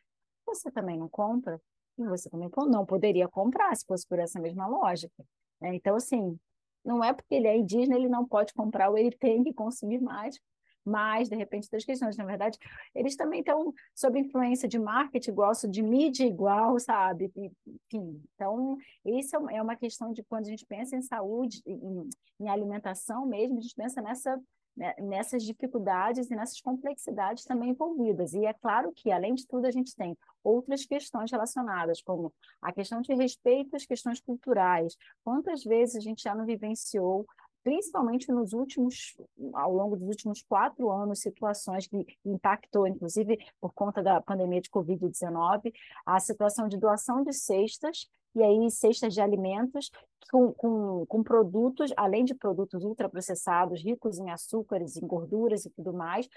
[0.45, 1.60] você também não compra?
[1.97, 5.26] E você também não poderia comprar se fosse por essa mesma lógica.
[5.60, 5.76] Né?
[5.76, 6.38] Então, assim,
[6.86, 10.00] não é porque ele é indígena, ele não pode comprar ou ele tem que consumir
[10.00, 10.39] mais,
[10.88, 12.17] mais, de repente, das questões.
[12.17, 12.58] Na verdade,
[12.95, 17.32] eles também estão sob influência de marketing igual, de mídia igual, sabe?
[17.36, 22.10] Enfim, então, isso é, é uma questão de quando a gente pensa em saúde, em,
[22.39, 24.39] em alimentação mesmo, a gente pensa nessa
[24.78, 28.34] né, nessas dificuldades e nessas complexidades também envolvidas.
[28.34, 32.71] E é claro que, além de tudo, a gente tem outras questões relacionadas, como a
[32.71, 34.95] questão de respeito às questões culturais.
[35.23, 37.26] Quantas vezes a gente já não vivenciou
[37.63, 39.15] principalmente nos últimos,
[39.54, 44.70] ao longo dos últimos quatro anos, situações que impactou, inclusive por conta da pandemia de
[44.70, 45.74] Covid-19,
[46.06, 49.89] a situação de doação de cestas, e aí cestas de alimentos
[50.32, 55.93] com, com, com produtos, além de produtos ultraprocessados, ricos em açúcares, em gorduras e tudo
[55.93, 56.28] mais,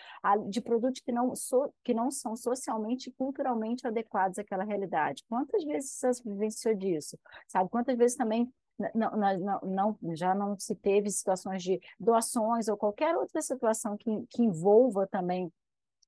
[0.48, 5.24] de produtos que não, so, que não são socialmente e culturalmente adequados àquela realidade.
[5.28, 7.18] Quantas vezes você vivenciou disso?
[7.48, 7.68] Sabe?
[7.68, 8.50] Quantas vezes também
[8.94, 14.10] não, não, não, já não se teve situações de doações ou qualquer outra situação que,
[14.30, 15.52] que envolva também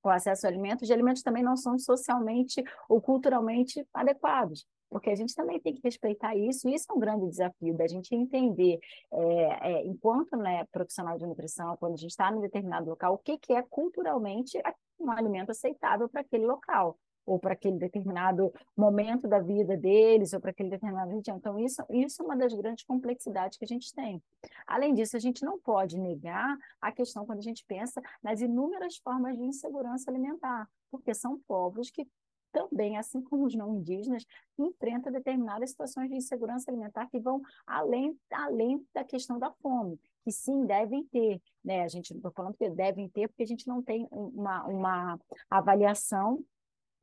[0.03, 5.15] o acesso a alimentos, de alimentos também não são socialmente ou culturalmente adequados, porque a
[5.15, 8.81] gente também tem que respeitar isso, e isso é um grande desafio da gente entender,
[9.13, 13.19] é, é, enquanto né, profissional de nutrição, quando a gente está em determinado local, o
[13.19, 14.61] que, que é culturalmente
[14.99, 20.41] um alimento aceitável para aquele local ou para aquele determinado momento da vida deles, ou
[20.41, 21.37] para aquele determinado região.
[21.37, 24.23] Então, isso, isso é uma das grandes complexidades que a gente tem.
[24.67, 28.97] Além disso, a gente não pode negar a questão quando a gente pensa nas inúmeras
[28.97, 32.07] formas de insegurança alimentar, porque são povos que
[32.53, 34.27] também, assim como os não indígenas,
[34.59, 40.31] enfrentam determinadas situações de insegurança alimentar que vão além, além da questão da fome que
[40.31, 41.83] sim, devem ter, né?
[41.83, 45.21] A gente não está falando que devem ter, porque a gente não tem uma, uma
[45.51, 46.45] avaliação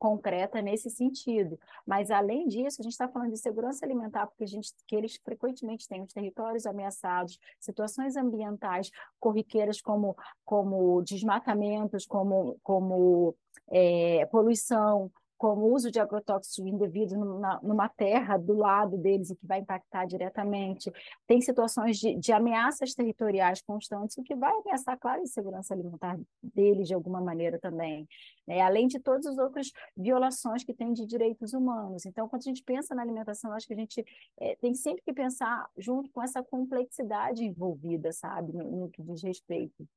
[0.00, 1.60] concreta nesse sentido.
[1.86, 5.20] Mas, além disso, a gente está falando de segurança alimentar, porque a gente, que eles
[5.22, 13.36] frequentemente têm os territórios ameaçados, situações ambientais corriqueiras como, como desmatamentos, como, como
[13.70, 19.34] é, poluição, como o uso de agrotóxicos indevido numa, numa, terra do lado deles e
[19.34, 20.92] que vai impactar diretamente.
[21.26, 26.20] Tem situações de, de, ameaças territoriais constantes, o que vai ameaçar, claro, a segurança alimentar
[26.42, 28.06] deles de alguma maneira também,
[28.46, 28.60] né?
[28.60, 32.04] além de todas as outras violações que tem de direitos humanos.
[32.04, 34.04] Então, quando a gente pensa na alimentação, acho que a gente
[34.38, 39.22] é, tem sempre que pensar junto com essa complexidade envolvida, sabe, no, no que diz
[39.22, 39.88] respeito.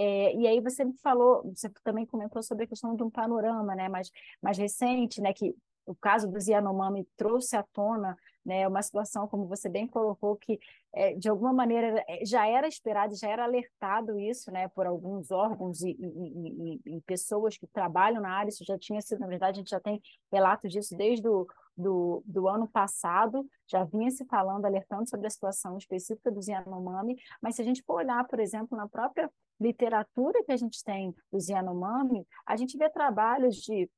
[0.00, 3.88] É, e aí você falou, você também comentou sobre a questão de um panorama né,
[3.88, 5.52] mais, mais recente, né, que
[5.84, 10.60] o caso do Yanomami trouxe à tona né, uma situação, como você bem colocou, que
[10.94, 15.32] é, de alguma maneira é, já era esperado, já era alertado isso né, por alguns
[15.32, 19.26] órgãos e, e, e, e, pessoas que trabalham na área, isso já tinha sido, na
[19.26, 21.44] verdade, a gente já tem relatos disso desde o
[21.78, 27.16] do, do ano passado, já vinha se falando, alertando sobre a situação específica do Yanomami,
[27.40, 31.14] mas se a gente for olhar, por exemplo, na própria literatura que a gente tem
[31.32, 33.88] do Yanomami, a gente vê trabalhos de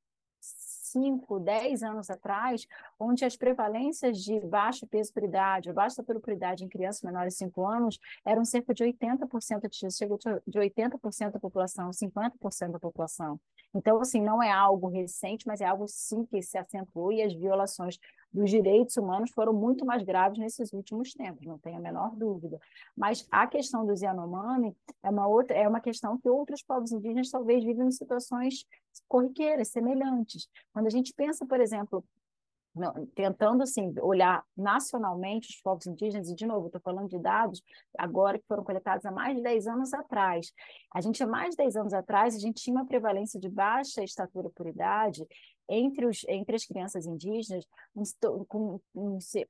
[0.93, 2.67] 5, 10 anos atrás,
[2.99, 7.39] onde as prevalências de baixo peso por idade, baixa por idade em crianças menores de
[7.39, 13.41] 5 anos, eram cerca de 80%, chegou de 80% da população, 50% da população.
[13.75, 17.33] Então, assim, não é algo recente, mas é algo sim que se acentuou e as
[17.33, 17.99] violações
[18.33, 22.59] dos direitos humanos foram muito mais graves nesses últimos tempos, não tenho a menor dúvida.
[22.97, 27.31] Mas a questão do Yanomami é uma outra, é uma questão que outros povos indígenas
[27.31, 28.65] talvez vivem em situações
[29.09, 30.49] corriqueiras, semelhantes.
[30.73, 32.05] Quando a gente pensa, por exemplo,
[33.15, 37.63] tentando assim olhar nacionalmente os povos indígenas, e de novo, estou falando de dados
[37.99, 40.53] agora que foram coletados há mais de 10 anos atrás.
[40.95, 44.05] A gente, há mais de 10 anos atrás, a gente tinha uma prevalência de baixa
[44.05, 45.27] estatura por idade
[45.71, 47.65] entre, os, entre as crianças indígenas
[48.19, 48.81] com, com,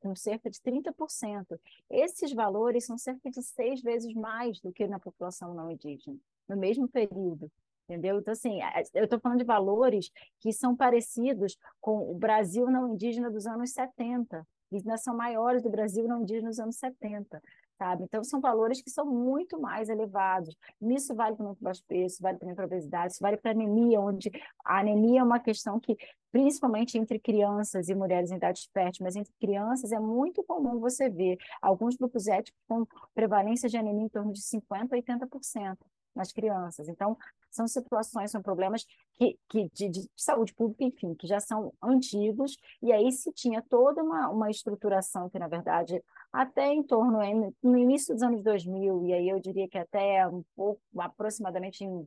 [0.01, 1.59] com cerca de 30%.
[1.89, 6.57] Esses valores são cerca de seis vezes mais do que na população não indígena, no
[6.57, 7.51] mesmo período.
[7.89, 8.19] entendeu?
[8.19, 8.61] Então, assim,
[8.95, 13.71] eu estou falando de valores que são parecidos com o Brasil não indígena dos anos
[13.71, 17.43] 70, e ainda são maiores do Brasil não indígena dos anos 70
[17.81, 18.05] sabe?
[18.05, 20.55] Então, são valores que são muito mais elevados.
[20.83, 24.31] Isso vale para o baixo peso, vale para a obesidade, isso vale para anemia, onde
[24.63, 25.97] a anemia é uma questão que,
[26.31, 31.09] principalmente entre crianças e mulheres em idade fértil, mas entre crianças é muito comum você
[31.09, 35.79] ver alguns grupos étnicos com prevalência de anemia em torno de 50% a 80%
[36.15, 36.89] nas crianças.
[36.89, 37.17] Então,
[37.51, 42.57] são situações, são problemas que, que de, de, saúde pública, enfim, que já são antigos,
[42.81, 47.19] e aí se tinha toda uma, uma estruturação que, na verdade, até em torno,
[47.63, 52.07] no início dos anos 2000, e aí eu diria que até um pouco, aproximadamente em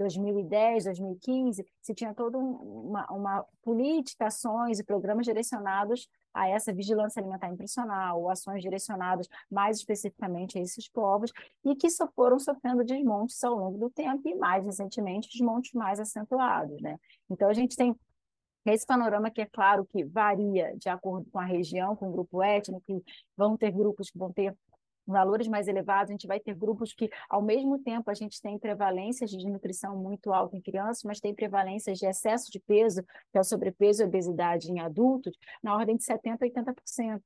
[0.00, 7.20] 2010, 2015, se tinha toda uma, uma política, ações e programas direcionados a essa vigilância
[7.20, 11.30] alimentar nutricional, ações direcionadas mais especificamente a esses povos,
[11.64, 16.00] e que só foram sofrendo desmontes ao longo do tempo, e mais recentemente, desmontes mais
[16.00, 16.80] acentuados.
[16.80, 16.96] Né?
[17.28, 17.94] Então, a gente tem
[18.64, 22.42] esse panorama que é claro que varia de acordo com a região, com o grupo
[22.42, 23.02] étnico, que
[23.36, 24.54] vão ter grupos que vão ter
[25.06, 28.58] valores mais elevados, a gente vai ter grupos que, ao mesmo tempo, a gente tem
[28.58, 33.38] prevalências de desnutrição muito alta em crianças, mas tem prevalências de excesso de peso, que
[33.38, 37.22] é o sobrepeso e obesidade em adultos, na ordem de 70% a 80%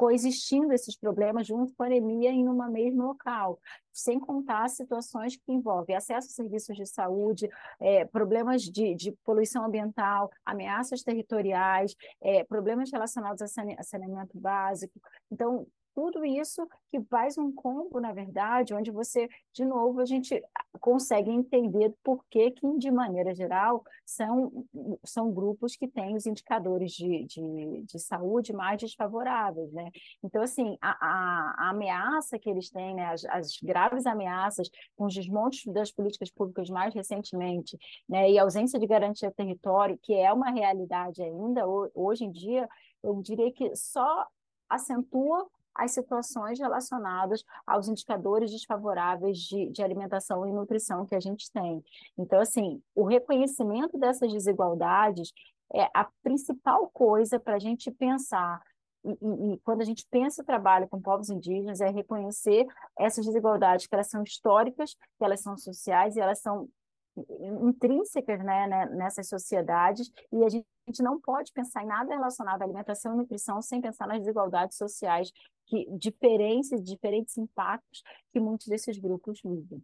[0.00, 3.60] coexistindo esses problemas junto com a anemia em uma mesmo local,
[3.92, 7.46] sem contar situações que envolvem acesso a serviços de saúde,
[7.78, 14.98] é, problemas de, de, poluição ambiental, ameaças territoriais, é, problemas relacionados a saneamento básico.
[15.30, 20.42] Então, tudo isso que faz um combo, na verdade, onde você, de novo, a gente
[20.80, 24.66] consegue entender por que, que de maneira geral, são,
[25.04, 29.90] são grupos que têm os indicadores de, de, de saúde mais desfavoráveis, né?
[30.22, 35.06] Então, assim, a, a, a ameaça que eles têm, né, as, as, graves ameaças com
[35.06, 39.98] os desmontes das políticas públicas mais recentemente, né, e a ausência de garantia de território,
[40.02, 42.68] que é uma realidade ainda, hoje em dia,
[43.02, 44.26] eu diria que só
[44.68, 51.50] acentua as situações relacionadas aos indicadores desfavoráveis de, de alimentação e nutrição que a gente
[51.50, 51.82] tem.
[52.18, 55.32] Então, assim, o reconhecimento dessas desigualdades
[55.72, 58.60] é a principal coisa para a gente pensar
[59.04, 62.66] e, e, e, quando a gente pensa o trabalho com povos indígenas, é reconhecer
[62.98, 66.68] essas desigualdades, que elas são históricas, que elas são sociais e elas são
[67.62, 72.64] intrínsecas né, né, nessas sociedades, e a gente não pode pensar em nada relacionado à
[72.64, 75.30] alimentação e nutrição sem pensar nas desigualdades sociais
[75.70, 78.02] que diferenças, diferentes impactos
[78.32, 79.80] que muitos desses grupos vivem.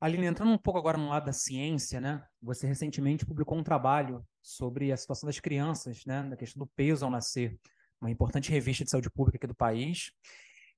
[0.00, 2.24] Aline, entrando um pouco agora no lado da ciência, né?
[2.42, 6.22] Você recentemente publicou um trabalho sobre a situação das crianças, né?
[6.22, 7.58] Da questão do peso ao nascer,
[8.00, 10.12] uma importante revista de saúde pública aqui do país.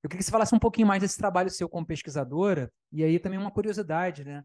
[0.02, 3.18] Eu queria que você falasse um pouquinho mais desse trabalho seu como pesquisadora, e aí
[3.18, 4.42] também uma curiosidade, né?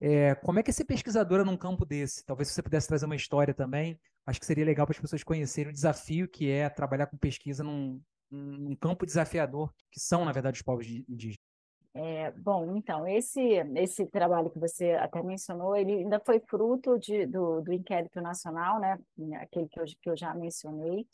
[0.00, 2.24] É, como é que é ser pesquisadora num campo desse?
[2.24, 4.00] Talvez você pudesse trazer uma história também.
[4.26, 7.62] Acho que seria legal para as pessoas conhecerem o desafio que é trabalhar com pesquisa
[7.62, 11.38] num, um campo desafiador que são, na verdade, os povos indígenas.
[11.94, 13.40] É, bom, então, esse,
[13.74, 18.78] esse trabalho que você até mencionou, ele ainda foi fruto de, do, do inquérito nacional,
[18.78, 18.98] né,
[19.40, 21.06] aquele que eu, que eu já mencionei,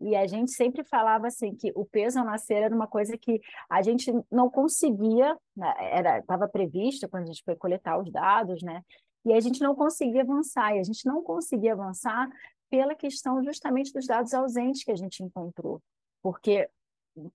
[0.00, 3.40] e a gente sempre falava assim que o peso ao nascer era uma coisa que
[3.70, 8.62] a gente não conseguia, né, era estava previsto quando a gente foi coletar os dados,
[8.62, 8.82] né?
[9.24, 12.28] E a gente não conseguia avançar, e a gente não conseguia avançar
[12.68, 15.80] pela questão justamente dos dados ausentes que a gente encontrou
[16.22, 16.68] porque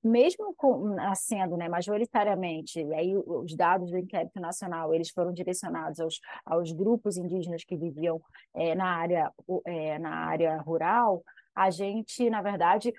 [0.04, 6.00] mesmo com, nascendo né, majoritariamente, e aí os dados do inquérito nacional eles foram direcionados
[6.00, 8.20] aos, aos grupos indígenas que viviam
[8.56, 9.32] é, na, área,
[9.66, 11.24] é, na área rural,
[11.56, 12.94] a gente, na verdade,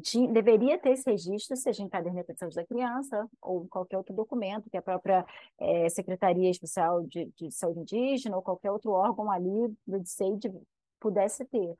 [0.00, 4.14] tinha, deveria ter esse registro, seja em caderneta de saúde da criança ou qualquer outro
[4.14, 5.24] documento que a própria
[5.58, 10.50] é, Secretaria Especial de, de, Saúde Indígena ou qualquer outro órgão ali do DSEID
[10.98, 11.76] pudesse ter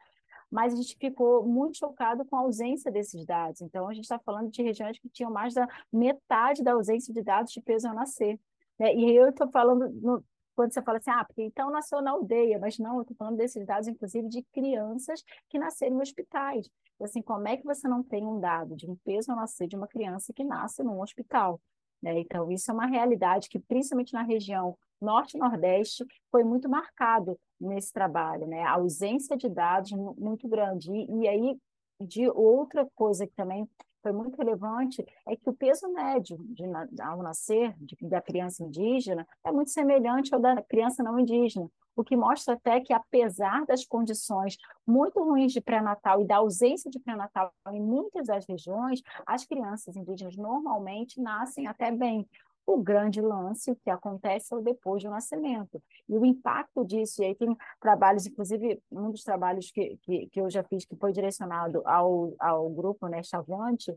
[0.51, 3.61] mas a gente ficou muito chocado com a ausência desses dados.
[3.61, 7.23] Então, a gente está falando de regiões que tinham mais da metade da ausência de
[7.23, 8.39] dados de peso ao nascer.
[8.79, 8.95] Né?
[8.95, 10.25] E eu estou falando, no,
[10.57, 13.37] quando você fala assim, ah, porque então nasceu na aldeia, mas não, eu estou falando
[13.37, 16.69] desses dados, inclusive, de crianças que nasceram em hospitais.
[16.95, 19.69] Então, assim, como é que você não tem um dado de um peso ao nascer
[19.69, 21.61] de uma criança que nasce num hospital?
[22.03, 22.19] Né?
[22.21, 27.39] Então, isso é uma realidade que, principalmente na região norte e nordeste, foi muito marcado
[27.61, 28.63] nesse trabalho, né?
[28.63, 30.91] A ausência de dados muito grande.
[30.91, 31.59] E, e aí,
[32.01, 33.69] de outra coisa que também
[34.03, 36.65] foi muito relevante é que o peso médio de,
[37.03, 42.05] ao nascer de, da criança indígena é muito semelhante ao da criança não indígena, o
[42.05, 46.99] que mostra até que, apesar das condições muito ruins de pré-natal e da ausência de
[46.99, 52.27] pré-natal em muitas das regiões, as crianças indígenas normalmente nascem até bem,
[52.67, 55.83] O grande lance, o que acontece é depois do nascimento.
[56.09, 60.41] E o impacto disso, e aí tem trabalhos, inclusive, um dos trabalhos que, que, que
[60.41, 63.93] eu já fiz, que foi direcionado ao, ao grupo né, Chavante,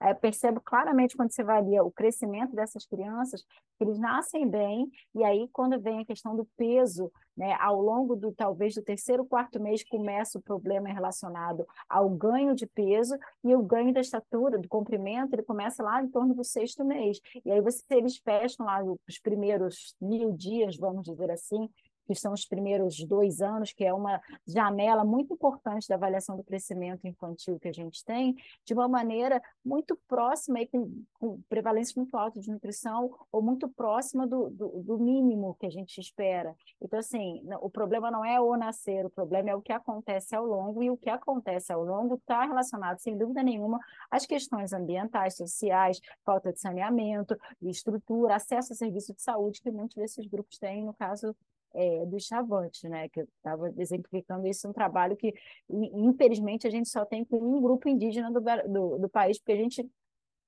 [0.00, 3.44] é, percebo claramente quando você varia o crescimento dessas crianças,
[3.80, 8.32] eles nascem bem, e aí quando vem a questão do peso, né, ao longo do
[8.32, 13.62] talvez do terceiro, quarto mês começa o problema relacionado ao ganho de peso e o
[13.62, 17.20] ganho da estatura, do comprimento, ele começa lá em torno do sexto mês.
[17.44, 21.68] E aí você, eles fecham lá os primeiros mil dias, vamos dizer assim,
[22.08, 26.42] que são os primeiros dois anos, que é uma janela muito importante da avaliação do
[26.42, 31.92] crescimento infantil que a gente tem, de uma maneira muito próxima, e com, com prevalência
[31.96, 36.56] muito alta de nutrição, ou muito próxima do, do, do, mínimo que a gente espera.
[36.80, 40.46] Então, assim, o problema não é o nascer, o problema é o que acontece ao
[40.46, 43.78] longo, e o que acontece ao longo está relacionado, sem dúvida nenhuma,
[44.10, 49.96] às questões ambientais, sociais, falta de saneamento, estrutura, acesso a serviço de saúde que muitos
[49.96, 51.36] desses grupos têm, no caso
[51.74, 53.08] é, do Chavante, né?
[53.08, 55.32] Que eu estava exemplificando isso, um trabalho que,
[55.68, 59.56] infelizmente, a gente só tem com um grupo indígena do, do, do país, porque a
[59.56, 59.88] gente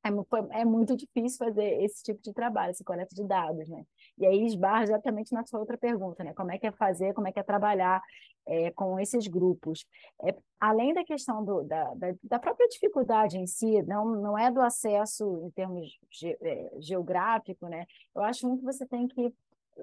[0.02, 3.84] é, é, muito difícil fazer esse tipo de trabalho, esse coleta de dados, né?
[4.16, 6.32] E aí esbarra exatamente na sua outra pergunta, né?
[6.32, 8.02] Como é que é fazer, como é que é trabalhar
[8.46, 9.84] é, com esses grupos?
[10.24, 14.50] É, além da questão do, da, da, da, própria dificuldade em si, não, não é
[14.50, 17.84] do acesso em termos ge, é, geográfico, né?
[18.14, 19.34] Eu acho muito que você tem que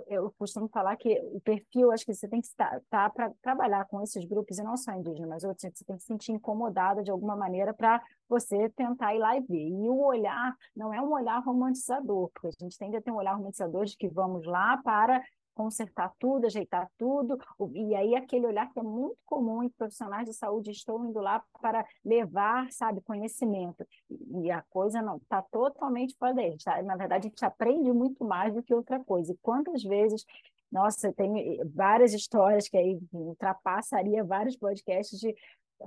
[0.07, 3.85] eu costumo falar que o perfil, acho que você tem que estar tá, para trabalhar
[3.85, 7.03] com esses grupos, e não só indígenas, mas outros, você tem que se sentir incomodada
[7.03, 9.67] de alguma maneira para você tentar ir lá e ver.
[9.67, 13.17] E o olhar não é um olhar romantizador, porque a gente tende a ter um
[13.17, 15.23] olhar romantizador de que vamos lá para
[15.57, 17.39] consertar tudo, ajeitar tudo,
[17.73, 21.43] e aí aquele olhar que é muito comum em profissionais de saúde, estou indo lá
[21.59, 26.81] para levar, sabe, conhecimento, e a coisa não está totalmente fora daí, tá?
[26.83, 30.23] na verdade a gente aprende muito mais do que outra coisa, e quantas vezes
[30.69, 35.33] nossa, tem várias histórias que aí ultrapassaria vários podcasts de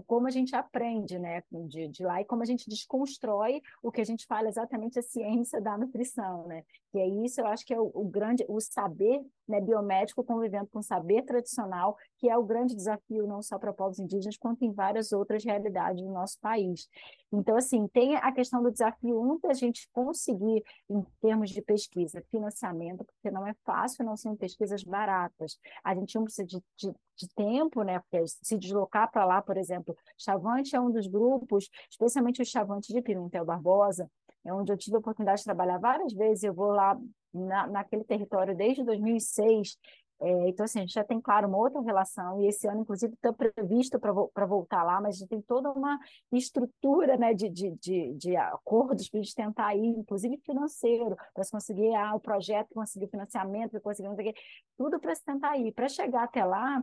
[0.06, 4.00] como a gente aprende, né, de, de lá e como a gente desconstrói o que
[4.00, 6.64] a gente fala exatamente a ciência da nutrição, né?
[6.92, 10.68] E é isso, eu acho que é o, o grande, o saber né, biomédico convivendo
[10.68, 14.64] com o saber tradicional, que é o grande desafio não só para povos indígenas, quanto
[14.64, 16.88] em várias outras realidades do nosso país.
[17.32, 22.22] Então, assim, tem a questão do desafio, um, da gente conseguir, em termos de pesquisa,
[22.30, 25.58] financiamento, porque não é fácil, não são pesquisas baratas.
[25.84, 28.00] A gente precisa de, de, de tempo, né?
[28.00, 32.92] Porque se deslocar para lá, por exemplo, Chavante é um dos grupos, especialmente o Chavante
[32.92, 34.10] de Pimentel Barbosa,
[34.44, 36.44] é onde eu tive a oportunidade de trabalhar várias vezes.
[36.44, 36.98] Eu vou lá
[37.32, 39.76] na, naquele território desde 2006.
[40.22, 43.14] É, então, assim, a gente já tem, claro, uma outra relação, e esse ano, inclusive,
[43.14, 45.98] está previsto para voltar lá, mas a gente tem toda uma
[46.30, 51.42] estrutura né, de, de, de, de acordos para a gente tentar ir, inclusive financeiro, para
[51.42, 54.34] se conseguir ah, o projeto, conseguir financiamento, para conseguir
[54.76, 55.72] tudo para se tentar ir.
[55.72, 56.82] Para chegar até lá,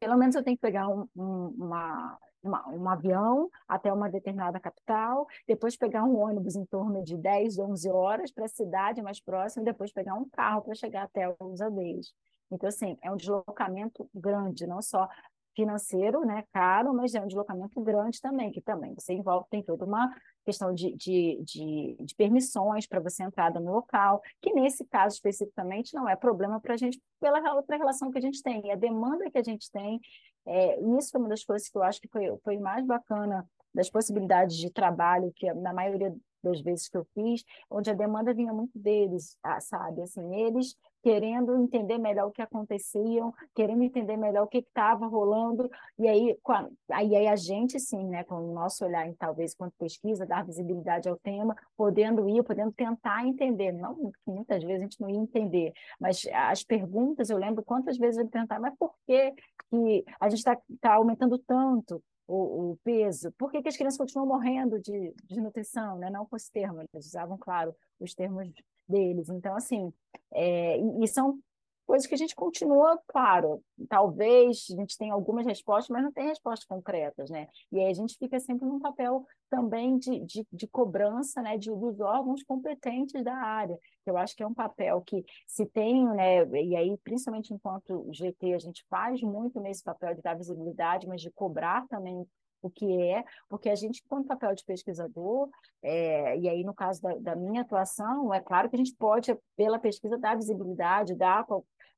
[0.00, 4.60] pelo menos eu tenho que pegar um, um, uma, uma, um avião até uma determinada
[4.60, 9.20] capital, depois pegar um ônibus em torno de 10, 11 horas para a cidade mais
[9.20, 12.12] próxima, e depois pegar um carro para chegar até os aldeias.
[12.50, 15.08] Então, assim, é um deslocamento grande, não só
[15.54, 19.86] financeiro, né, caro, mas é um deslocamento grande também, que também você envolve, tem toda
[19.86, 20.14] uma
[20.46, 25.92] questão de, de, de, de permissões para você entrada no local, que nesse caso especificamente
[25.92, 28.76] não é problema para a gente, pela outra relação que a gente tem, e a
[28.76, 30.00] demanda que a gente tem,
[30.46, 33.90] é, isso é uma das coisas que eu acho que foi, foi mais bacana das
[33.90, 38.52] possibilidades de trabalho, que na maioria das vezes que eu fiz, onde a demanda vinha
[38.52, 40.00] muito deles, ah, sabe?
[40.02, 40.76] Assim, eles
[41.06, 43.22] querendo entender melhor o que acontecia,
[43.54, 48.24] querendo entender melhor o que estava rolando, e aí, a, aí, a gente, sim, né,
[48.24, 53.24] com o nosso olhar, talvez, quanto pesquisa, dar visibilidade ao tema, podendo ir, podendo tentar
[53.24, 57.96] entender, não muitas vezes a gente não ia entender, mas as perguntas, eu lembro quantas
[57.96, 59.32] vezes eu perguntar, mas por que,
[59.70, 62.02] que a gente está tá aumentando tanto?
[62.26, 66.10] O, o, peso, por que, que, as crianças continuam morrendo de, de nutrição, né?
[66.10, 68.50] não com esse termo, eles usavam, claro, os termos
[68.88, 69.28] deles.
[69.28, 69.92] Então, assim,
[70.32, 71.38] é, e, e são
[71.86, 76.26] coisas que a gente continua, claro, talvez a gente tenha algumas respostas, mas não tem
[76.26, 77.46] respostas concretas, né?
[77.70, 81.70] E aí a gente fica sempre num papel também de, de, de cobrança, né, de,
[81.70, 86.04] dos órgãos competentes da área, que eu acho que é um papel que se tem,
[86.08, 91.06] né, e aí principalmente enquanto GT a gente faz muito nesse papel de dar visibilidade,
[91.06, 92.26] mas de cobrar também
[92.60, 95.48] o que é, porque a gente, quando papel de pesquisador,
[95.82, 99.36] é, e aí no caso da, da, minha atuação, é claro que a gente pode,
[99.56, 101.44] pela pesquisa, dar visibilidade, dar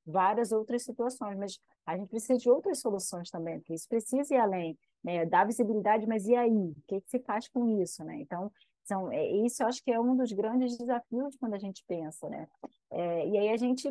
[0.07, 4.39] várias outras situações, mas a gente precisa de outras soluções também, porque isso precisa ir
[4.39, 5.27] além, né?
[5.27, 6.51] dar visibilidade, mas e aí?
[6.51, 8.03] O que, que se faz com isso?
[8.05, 8.21] Né?
[8.21, 8.51] Então,
[8.85, 12.29] São, é, isso eu acho que é um dos grandes desafios quando a gente pensa,
[12.29, 12.49] né?
[12.91, 13.87] É, e aí a gente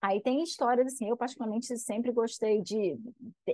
[0.00, 2.96] Aí tem histórias assim, eu particularmente sempre gostei de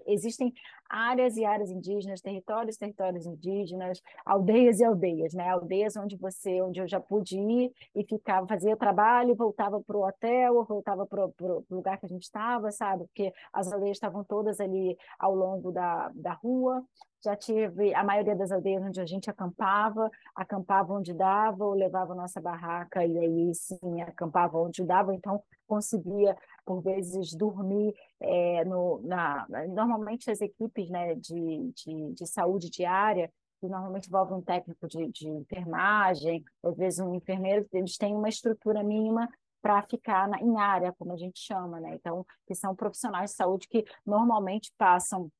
[0.06, 0.52] existem
[0.88, 5.48] áreas e áreas indígenas, territórios, territórios indígenas, aldeias e aldeias, né?
[5.48, 10.06] Aldeias onde você, onde eu já pude ir e ficava, fazia trabalho, voltava para o
[10.06, 13.04] hotel, voltava para o lugar que a gente estava, sabe?
[13.04, 16.84] Porque as aldeias estavam todas ali ao longo da, da rua
[17.24, 22.14] já tive a maioria das aldeias onde a gente acampava, acampava onde dava, ou levava
[22.14, 29.00] nossa barraca e aí sim acampava onde dava, então conseguia por vezes dormir é, no,
[29.02, 34.86] na normalmente as equipes né, de, de, de saúde diária que normalmente envolve um técnico
[34.86, 39.26] de, de enfermagem, às vezes um enfermeiro, eles têm uma estrutura mínima
[39.62, 41.94] para ficar na, em área, como a gente chama, né?
[41.94, 45.30] Então, que são profissionais de saúde que normalmente passam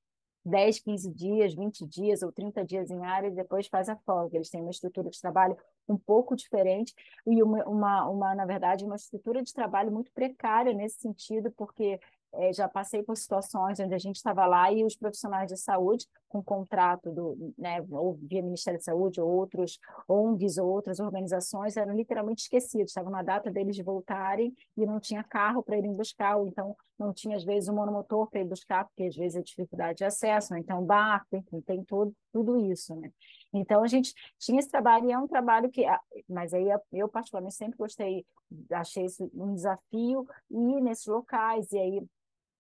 [0.44, 4.36] 10, 15 dias, 20 dias ou 30 dias em área e depois faz a folga.
[4.36, 5.56] Eles têm uma estrutura de trabalho
[5.88, 6.94] um pouco diferente
[7.26, 11.98] e uma, uma, uma na verdade, uma estrutura de trabalho muito precária nesse sentido, porque
[12.32, 16.06] é, já passei por situações onde a gente estava lá e os profissionais de saúde,
[16.34, 19.78] com contrato do, né, ou via Ministério da Saúde, ou outros
[20.08, 22.90] ONGs ou outras organizações, eram literalmente esquecidos.
[22.90, 26.76] Estava na data deles de voltarem e não tinha carro para irem buscar, ou então
[26.98, 30.04] não tinha, às vezes, um monomotor para ir buscar, porque às vezes é dificuldade de
[30.04, 32.94] acesso, ou então barco, enfim, tem tudo, tudo isso.
[32.96, 33.10] Né?
[33.52, 35.84] Então, a gente tinha esse trabalho, e é um trabalho que,
[36.28, 38.24] mas aí eu particularmente sempre gostei,
[38.72, 42.02] achei isso um desafio ir nesses locais, e aí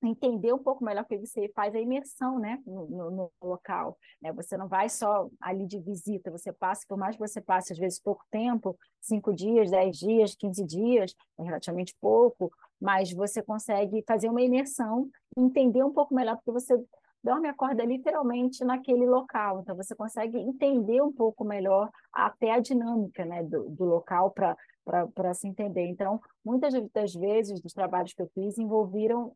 [0.06, 3.96] entender um pouco melhor o que você faz a imersão né, no, no, no, local.
[4.20, 4.32] Né?
[4.32, 7.78] Você não vai só ali de visita, você passa, por mais que você passe, às
[7.78, 12.50] vezes, pouco tempo, cinco dias, dez dias, quinze dias, é relativamente pouco,
[12.80, 16.74] mas você consegue fazer uma imersão, entender um pouco melhor, porque você
[17.22, 19.60] dorme e acorda literalmente naquele local.
[19.60, 24.54] Então, você consegue entender um pouco melhor até a dinâmica né, do, do local para
[24.84, 25.86] para se entender.
[25.86, 29.32] Então, muitas das vezes, dos trabalhos que eu fiz, envolviam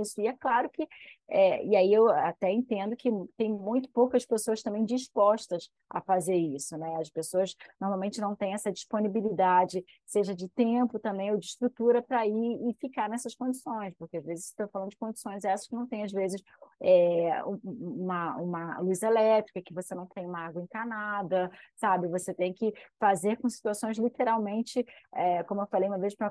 [0.00, 0.20] isso.
[0.20, 0.86] E é claro que,
[1.28, 6.36] é, e aí eu até entendo que tem muito poucas pessoas também dispostas a fazer
[6.36, 6.96] isso, né?
[6.96, 12.26] As pessoas normalmente não têm essa disponibilidade, seja de tempo também ou de estrutura para
[12.26, 15.86] ir e ficar nessas condições, porque às vezes estou falando de condições essas que não
[15.86, 16.42] tem, às vezes,
[16.82, 22.08] é, uma, uma luz elétrica, que você não tem uma água encanada, sabe?
[22.08, 26.30] Você tem que fazer com situações literalmente é, como eu falei uma vez para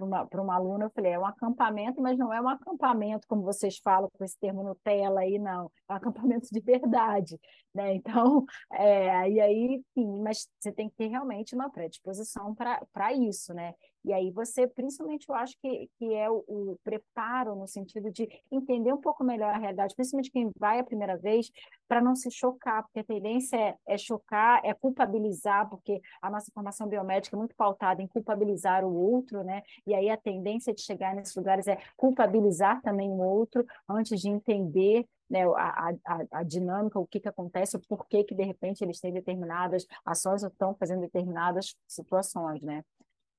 [0.00, 3.78] uma, uma aluna, eu falei, é um acampamento, mas não é um acampamento, como vocês
[3.78, 5.70] falam com esse termo Nutella aí, não.
[5.88, 7.38] É um acampamento de verdade,
[7.74, 7.94] né?
[7.94, 13.52] Então, é, e aí, enfim, mas você tem que ter realmente uma predisposição para isso,
[13.54, 13.74] né?
[14.04, 18.28] E aí você, principalmente, eu acho que, que é o, o, preparo no sentido de
[18.50, 21.50] entender um pouco melhor a realidade, principalmente quem vai a primeira vez,
[21.86, 26.50] para não se chocar, porque a tendência é, é, chocar, é culpabilizar, porque a nossa
[26.52, 29.62] formação biomédica é muito pautada em culpabilizar o outro, né?
[29.86, 34.28] E aí a tendência de chegar nesses lugares é culpabilizar também o outro, antes de
[34.28, 38.84] entender né, a, a, a, dinâmica, o que, que acontece, o porquê que, de repente,
[38.84, 42.84] eles têm determinadas ações ou estão fazendo determinadas situações, né?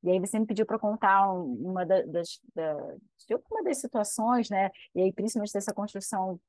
[0.03, 2.73] E aí você me pediu para contar uma das, da,
[3.27, 4.69] de uma das situações, né?
[4.93, 6.39] E aí principalmente dessa construção,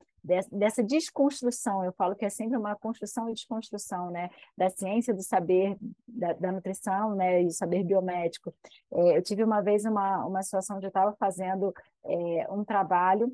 [0.50, 4.30] dessa desconstrução, eu falo que é sempre uma construção e desconstrução, né?
[4.56, 5.76] Da ciência do saber,
[6.06, 7.42] da, da nutrição, né?
[7.42, 8.52] E saber biomédico.
[8.92, 11.72] É, eu tive uma vez uma, uma situação onde eu estava fazendo
[12.04, 13.32] é, um trabalho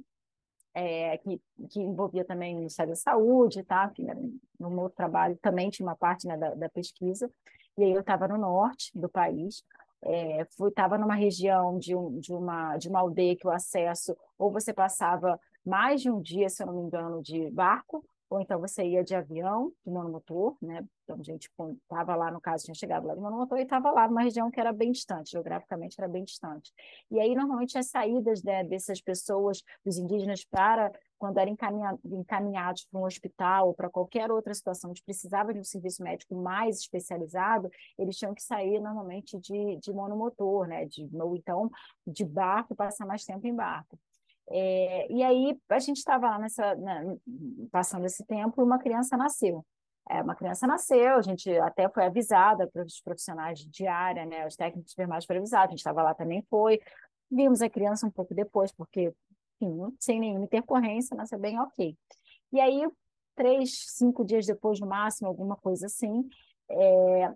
[0.75, 3.91] é, que, que envolvia também o Ministério da Saúde, tá?
[3.91, 7.31] Enfim, no meu trabalho também tinha uma parte né, da, da pesquisa,
[7.77, 9.63] e aí eu estava no norte do país,
[10.03, 14.51] é, estava numa região de, um, de, uma, de uma aldeia que o acesso, ou
[14.51, 18.61] você passava mais de um dia, se eu não me engano, de barco, ou então
[18.61, 20.87] você ia de avião, de monomotor, né?
[21.03, 21.51] Então, a gente
[21.83, 24.61] estava lá, no caso, tinha chegado lá de monomotor e estava lá numa região que
[24.61, 26.73] era bem distante, geograficamente era bem distante.
[27.11, 31.55] E aí, normalmente, as saídas né, dessas pessoas, dos indígenas, para quando eram
[32.05, 36.35] encaminhados para um hospital ou para qualquer outra situação onde precisava de um serviço médico
[36.35, 40.87] mais especializado, eles tinham que sair normalmente de, de monomotor, né?
[40.87, 41.71] De, ou então
[42.07, 43.99] de barco, passar mais tempo em barco.
[44.51, 47.17] É, e aí a gente estava lá nessa, né,
[47.71, 49.65] passando esse tempo, e uma criança nasceu.
[50.09, 54.47] É, uma criança nasceu, a gente até foi avisada para os profissionais de área, né,
[54.47, 56.81] os técnicos de enfermagem foram avisados, a gente estava lá também foi.
[57.31, 59.13] Vimos a criança um pouco depois, porque,
[59.99, 61.97] sem nenhuma intercorrência, nasceu bem ok.
[62.53, 62.89] E aí,
[63.35, 66.29] três, cinco dias depois, no máximo, alguma coisa assim,
[66.69, 67.33] é,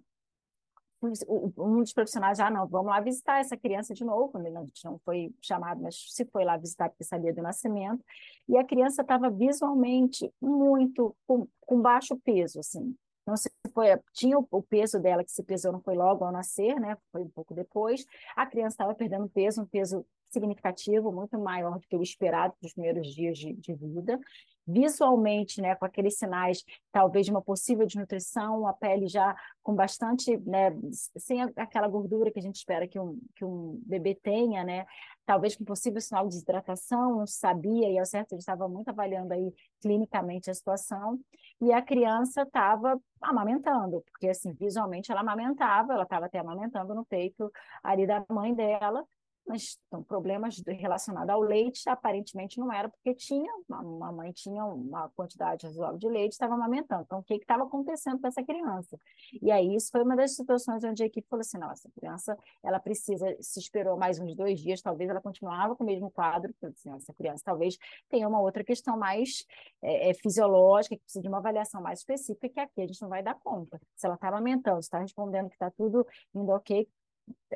[1.59, 4.85] um dos profissionais já, ah, não, vamos lá visitar essa criança de novo, a gente
[4.85, 8.03] não foi chamado, mas se foi lá visitar porque sabia do nascimento,
[8.49, 12.95] e a criança estava visualmente muito, com, com, baixo peso, assim,
[13.27, 16.79] não se foi, tinha o, peso dela que se pesou não foi logo ao nascer,
[16.79, 16.97] né?
[17.11, 18.05] Foi um pouco depois.
[18.37, 20.05] A criança estava perdendo peso, um peso
[20.35, 24.21] significativo, muito maior do que o esperado nos primeiros dias de, de vida.
[24.67, 30.39] Visualmente, né, com aqueles sinais, talvez de uma possível desnutrição, a pele já com bastante,
[30.39, 30.71] né,
[31.19, 34.87] sem aquela gordura que a gente espera que um, que um bebê tenha, né,
[35.27, 39.35] talvez com possível sinal de desidratação, não sabia, e ao certo ele estava muito avaliando
[39.35, 41.21] aí clinicamente a situação,
[41.61, 47.05] e a criança estava amamentando, porque assim, visualmente ela amamentava, ela estava até amamentando no
[47.05, 49.05] peito ali da mãe dela,
[49.47, 55.09] mas então, problemas relacionados ao leite aparentemente não era porque tinha, uma mãe tinha uma
[55.11, 57.03] quantidade razoável de leite, estava amamentando.
[57.03, 58.99] Então, o que estava acontecendo com essa criança?
[59.43, 62.39] E aí, isso foi uma das situações onde a equipe falou assim: nossa, a criança,
[62.63, 66.55] ela precisa, se esperou mais uns dois dias, talvez ela continuava com o mesmo quadro,
[66.63, 67.77] assim, essa criança talvez
[68.09, 69.45] tenha uma outra questão mais
[69.83, 73.09] é, é, fisiológica, que precisa de uma avaliação mais específica, que aqui a gente não
[73.09, 73.81] vai dar conta.
[73.95, 76.89] Se ela está amamentando, está respondendo que está tudo indo ok,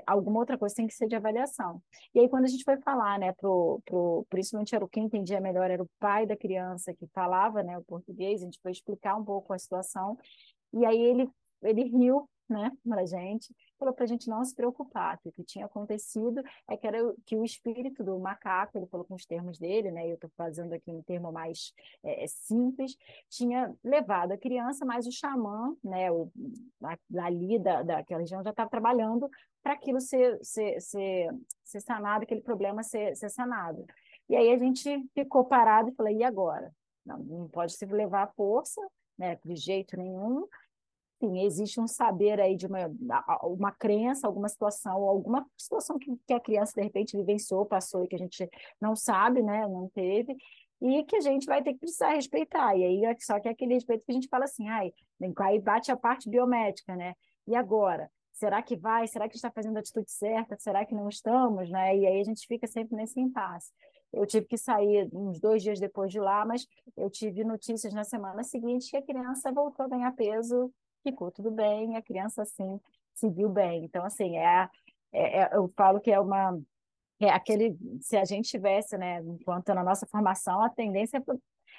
[0.07, 1.83] alguma outra coisa tem que ser de avaliação.
[2.15, 5.41] E aí, quando a gente foi falar, né, pro, pro, principalmente era o que entendia
[5.41, 9.17] melhor, era o pai da criança que falava, né, o português, a gente foi explicar
[9.17, 10.17] um pouco a situação,
[10.73, 11.29] e aí ele,
[11.63, 15.45] ele riu, né, pra gente, falou para a gente não se preocupar, que o que
[15.45, 19.59] tinha acontecido é que era que o espírito do macaco, ele falou com os termos
[19.59, 22.97] dele, né, eu estou fazendo aqui um termo mais é, simples,
[23.29, 26.31] tinha levado a criança, mas o xamã, né, o,
[27.19, 29.29] ali da, daquela região já estava trabalhando
[29.69, 31.29] para aquilo ser, ser, ser,
[31.63, 33.85] ser sanado, aquele problema ser, ser sanado.
[34.27, 36.75] E aí a gente ficou parado e falou, e agora?
[37.05, 38.81] Não, não pode se levar à força,
[39.19, 40.47] né, de jeito nenhum,
[41.21, 42.87] Sim, existe um saber aí de uma,
[43.43, 48.09] uma crença, alguma situação, alguma situação que, que a criança de repente vivenciou, passou e
[48.09, 48.49] que a gente
[48.81, 50.35] não sabe, né, não teve,
[50.81, 52.75] e que a gente vai ter que precisar respeitar.
[52.75, 54.95] E aí, só que é aquele respeito que a gente fala assim, ai,
[55.41, 57.15] aí bate a parte biomédica, né?
[57.47, 58.09] E agora?
[58.39, 59.07] Será que vai?
[59.07, 60.57] Será que está fazendo a atitude certa?
[60.59, 61.97] Será que não estamos, né?
[61.97, 63.73] E aí a gente fica sempre nesse impasse.
[64.13, 66.67] Eu tive que sair uns dois dias depois de lá, mas
[66.97, 70.73] eu tive notícias na semana seguinte que a criança voltou a ganhar peso
[71.03, 72.81] ficou tudo bem, a criança, assim,
[73.15, 73.85] seguiu bem.
[73.85, 74.69] Então, assim, é,
[75.13, 76.59] é, é eu falo que é uma...
[77.21, 81.21] É aquele, se a gente tivesse, né, enquanto na nossa formação, a tendência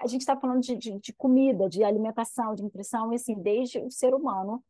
[0.03, 3.79] a gente está falando de, de, de, comida, de alimentação, de nutrição, e assim, desde
[3.79, 4.63] o ser humano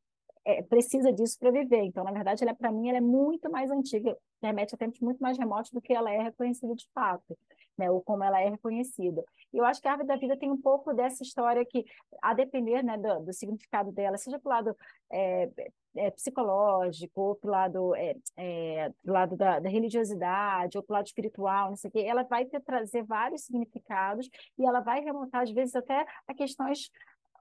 [0.45, 1.83] é, precisa disso para viver.
[1.83, 5.21] Então, na verdade, ela, para mim, ela é muito mais antiga, remete a tempos muito
[5.21, 7.37] mais remotos do que ela é reconhecida de fato,
[7.77, 7.91] né?
[7.91, 9.23] ou como ela é reconhecida.
[9.53, 11.85] E eu acho que a árvore da vida tem um pouco dessa história que,
[12.23, 14.77] a depender né, do, do significado dela, seja para o lado
[15.11, 15.51] é,
[15.97, 20.97] é, psicológico, ou para o lado, é, é, lado da, da, religiosidade, ou para o
[20.97, 24.29] lado espiritual, não sei o quê, ela vai ter, trazer vários significados
[24.59, 26.91] e ela vai remontar, às vezes, até a questões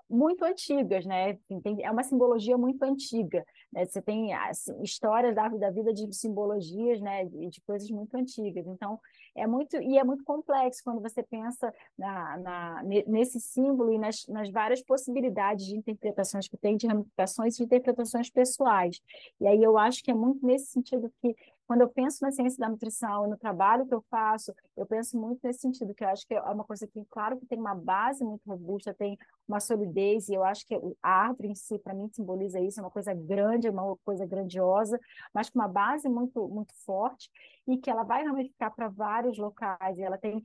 [0.10, 1.38] muito antigas, né?
[1.64, 3.46] Tem, é uma simbologia muito antiga.
[3.72, 3.86] né?
[3.86, 7.26] você tem assim, histórias da, da vida de simbologias, né?
[7.26, 8.66] De, de, coisas muito antigas.
[8.66, 9.00] Então,
[9.36, 14.26] é muito, e é muito complexo quando você pensa na, na nesse símbolo e nas,
[14.28, 19.00] nas várias possibilidades de interpretações que tem, de ramificações e de interpretações pessoais.
[19.40, 21.36] E aí eu acho que é muito nesse sentido que
[21.70, 25.16] quando eu penso na ciência da nutrição e no trabalho que eu faço, eu penso
[25.16, 27.76] muito nesse sentido, que eu acho que é uma coisa que, claro, que tem uma
[27.76, 29.16] base muito robusta, tem
[29.48, 32.84] uma solidez, e eu acho que a árvore em si, para mim, simboliza isso, é
[32.84, 35.00] uma coisa grande, é uma coisa grandiosa,
[35.32, 37.30] mas com uma base muito, muito forte,
[37.68, 40.44] e que ela vai ramificar para vários locais, e ela tem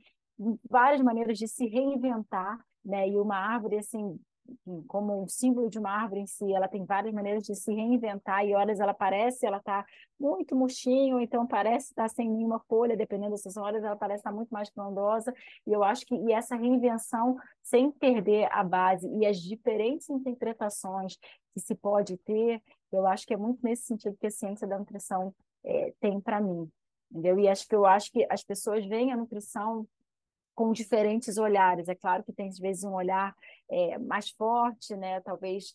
[0.68, 3.08] várias maneiras de se reinventar, né?
[3.08, 4.20] E uma árvore, assim,
[4.86, 8.45] como um símbolo de uma árvore em si, ela tem várias maneiras de se reinventar,
[8.45, 9.84] e horas ela parece, ela está
[10.18, 14.30] muito murchinho, então parece estar tá sem nenhuma folha, dependendo dessas horas, ela parece estar
[14.30, 15.34] tá muito mais frondosa,
[15.66, 21.16] e eu acho que e essa reinvenção, sem perder a base, e as diferentes interpretações
[21.53, 24.78] que se pode ter, eu acho que é muito nesse sentido que a ciência da
[24.78, 25.34] nutrição
[25.64, 26.70] é, tem para mim,
[27.11, 27.38] entendeu?
[27.38, 29.86] E acho que eu acho que as pessoas veem a nutrição
[30.55, 31.88] com diferentes olhares.
[31.88, 33.34] É claro que tem, às vezes, um olhar
[33.70, 35.20] é, mais forte, né?
[35.20, 35.74] talvez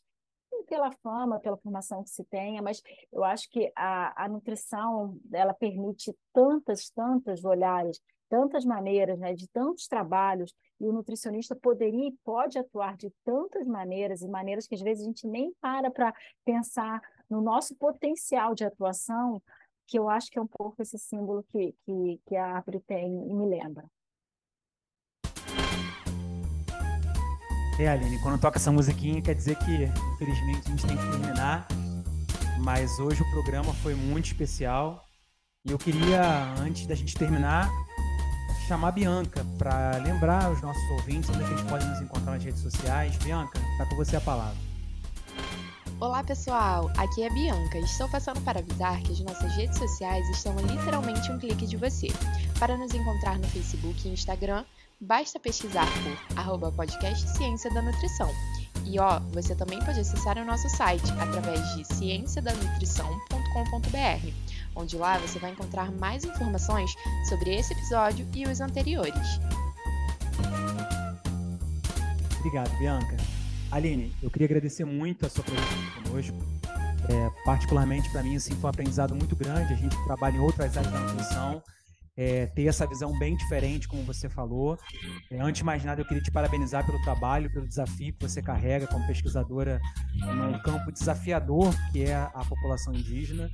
[0.68, 2.82] pela fama, pela formação que se tenha, mas
[3.12, 9.48] eu acho que a, a nutrição ela permite tantas, tantos olhares, tantas maneiras, né, de
[9.50, 14.76] tantos trabalhos, e o nutricionista poderia e pode atuar de tantas maneiras, e maneiras que
[14.76, 16.14] às vezes a gente nem para para
[16.46, 19.42] pensar no nosso potencial de atuação,
[19.88, 23.08] que eu acho que é um pouco esse símbolo que, que, que a árvore tem
[23.08, 23.90] e me lembra.
[27.80, 31.66] É, Aline, quando toca essa musiquinha, quer dizer que, infelizmente, a gente tem que terminar.
[32.60, 35.06] Mas hoje o programa foi muito especial.
[35.64, 36.22] E eu queria,
[36.60, 37.70] antes da gente terminar,
[38.68, 42.34] chamar a Bianca para lembrar os nossos ouvintes onde é que eles podem nos encontrar
[42.34, 43.16] nas redes sociais.
[43.20, 44.58] Bianca, está com você a palavra.
[46.02, 47.78] Olá pessoal, aqui é a Bianca.
[47.80, 51.78] Estou passando para avisar que as nossas redes sociais estão a literalmente um clique de
[51.78, 52.08] você.
[52.60, 54.66] Para nos encontrar no Facebook e Instagram,
[55.02, 58.30] Basta pesquisar por arroba podcast Ciência da Nutrição.
[58.84, 64.34] E ó, você também pode acessar o nosso site através de cienciadanutrição.com.br,
[64.76, 66.94] onde lá você vai encontrar mais informações
[67.30, 69.40] sobre esse episódio e os anteriores.
[72.40, 73.16] Obrigado, Bianca.
[73.72, 76.36] Aline, eu queria agradecer muito a sua presença conosco.
[77.08, 79.74] É, particularmente para mim, assim, foi um aprendizado muito grande.
[79.74, 81.64] A gente trabalha em outras áreas da nutrição
[82.20, 84.78] é, ter essa visão bem diferente, como você falou.
[85.32, 88.42] É, antes de mais nada, eu queria te parabenizar pelo trabalho, pelo desafio que você
[88.42, 89.80] carrega como pesquisadora
[90.36, 93.50] num campo desafiador que é a população indígena.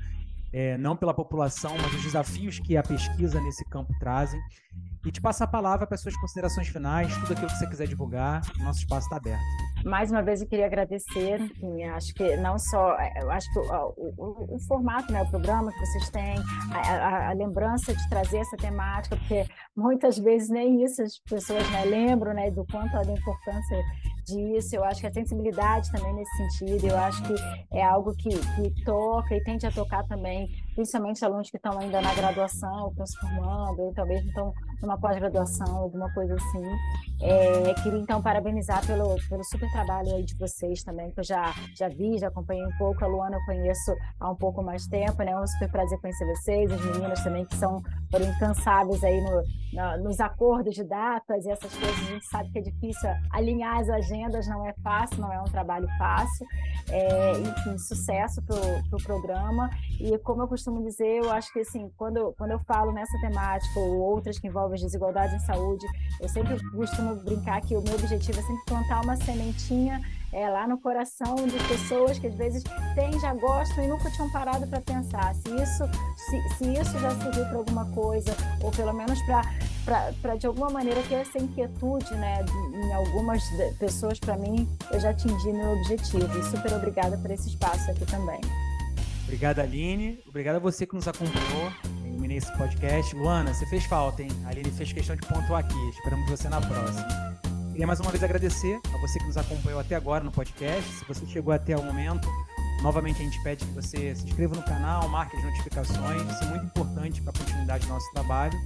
[0.51, 4.41] É, não pela população, mas os desafios que a pesquisa nesse campo trazem.
[5.05, 8.41] E te passar a palavra para suas considerações finais, tudo aquilo que você quiser divulgar,
[8.57, 9.43] nosso espaço está aberto.
[9.85, 13.93] Mais uma vez eu queria agradecer, enfim, acho que não só, eu acho que o,
[14.17, 16.35] o, o formato, né, o programa que vocês têm,
[16.71, 19.45] a, a, a, lembrança de trazer essa temática, porque
[19.75, 23.77] muitas vezes nem isso as pessoas né, lembram, né, do quanto da importância
[24.25, 27.35] disso, eu acho que a sensibilidade também nesse sentido, eu acho que
[27.71, 32.01] é algo que, que toca e tende a tocar também, principalmente alunos que estão ainda
[32.01, 36.63] na graduação, estão se formando, ou talvez estão numa pós-graduação, alguma coisa assim.
[37.21, 41.53] É, queria então parabenizar pelo, pelo super trabalho aí de vocês também, que eu já,
[41.77, 43.03] já vi, já acompanhei um pouco.
[43.03, 45.31] A Luana eu conheço há um pouco mais tempo, né?
[45.31, 49.43] É um super prazer conhecer vocês, as meninas também que são foram incansáveis aí no,
[49.73, 51.99] no, nos acordos de datas e essas coisas.
[51.99, 55.45] A gente sabe que é difícil alinhar as agendas, não é fácil, não é um
[55.45, 56.45] trabalho fácil.
[56.89, 59.69] É, enfim, sucesso para o pro programa.
[59.99, 63.79] E como eu costumo dizer, eu acho que assim, quando, quando eu falo nessa temática
[63.79, 65.85] ou outras que envolvem as desigualdades em saúde,
[66.21, 70.01] eu sempre costumo brincar que o meu objetivo é sempre plantar uma sementinha
[70.35, 72.61] é, lá no coração de pessoas que às vezes
[72.93, 75.83] têm, já gostam e nunca tinham parado para pensar se isso,
[76.17, 81.01] se, se isso já serviu para alguma coisa, ou pelo menos para de alguma maneira
[81.03, 82.43] ter essa inquietude né,
[82.73, 83.43] em algumas
[83.79, 86.37] pessoas, para mim, eu já atingi meu objetivo.
[86.37, 88.41] E super obrigada por esse espaço aqui também.
[89.25, 90.19] Obrigado, Aline.
[90.27, 91.71] Obrigado a você que nos acompanhou
[92.27, 93.15] nesse podcast.
[93.15, 94.29] Luana, você fez falta, hein?
[94.45, 95.89] A Aline fez questão de pontuar aqui.
[95.89, 97.07] Esperamos você na próxima.
[97.71, 100.89] Queria mais uma vez agradecer a você que nos acompanhou até agora no podcast.
[100.91, 102.27] Se você chegou até o momento,
[102.81, 106.21] novamente a gente pede que você se inscreva no canal, marque as notificações.
[106.31, 108.57] Isso é muito importante para a continuidade do nosso trabalho.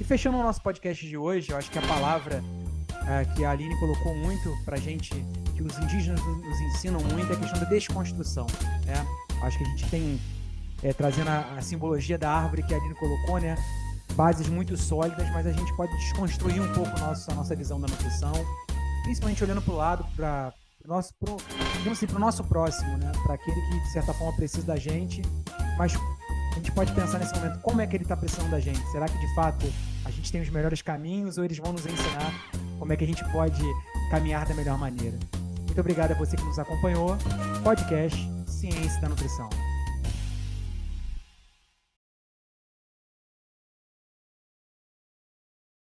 [0.00, 3.50] E fechando o nosso podcast de hoje, eu acho que a palavra uh, que a
[3.50, 5.10] Aline colocou muito para gente,
[5.54, 8.46] que os indígenas nos ensinam muito, é a questão da desconstrução.
[8.86, 9.06] Né?
[9.42, 10.20] Acho que a gente tem,
[10.82, 13.56] é, trazendo a, a simbologia da árvore que a Aline colocou, né?
[14.14, 17.88] bases muito sólidas, mas a gente pode desconstruir um pouco nossa, a nossa visão da
[17.88, 18.32] nutrição,
[19.02, 20.52] principalmente olhando para o lado, para
[20.86, 21.36] nosso, pro,
[21.90, 23.12] assim, pro nosso próximo, né?
[23.22, 25.22] Para aquele que, de certa forma, precisa da gente,
[25.76, 25.94] mas
[26.52, 28.80] a gente pode pensar nesse momento, como é que ele está precisando da gente?
[28.90, 29.66] Será que, de fato,
[30.04, 32.32] a gente tem os melhores caminhos ou eles vão nos ensinar
[32.78, 33.62] como é que a gente pode
[34.10, 35.18] caminhar da melhor maneira?
[35.60, 37.16] Muito obrigado a você que nos acompanhou.
[37.62, 39.48] Podcast Ciência da Nutrição.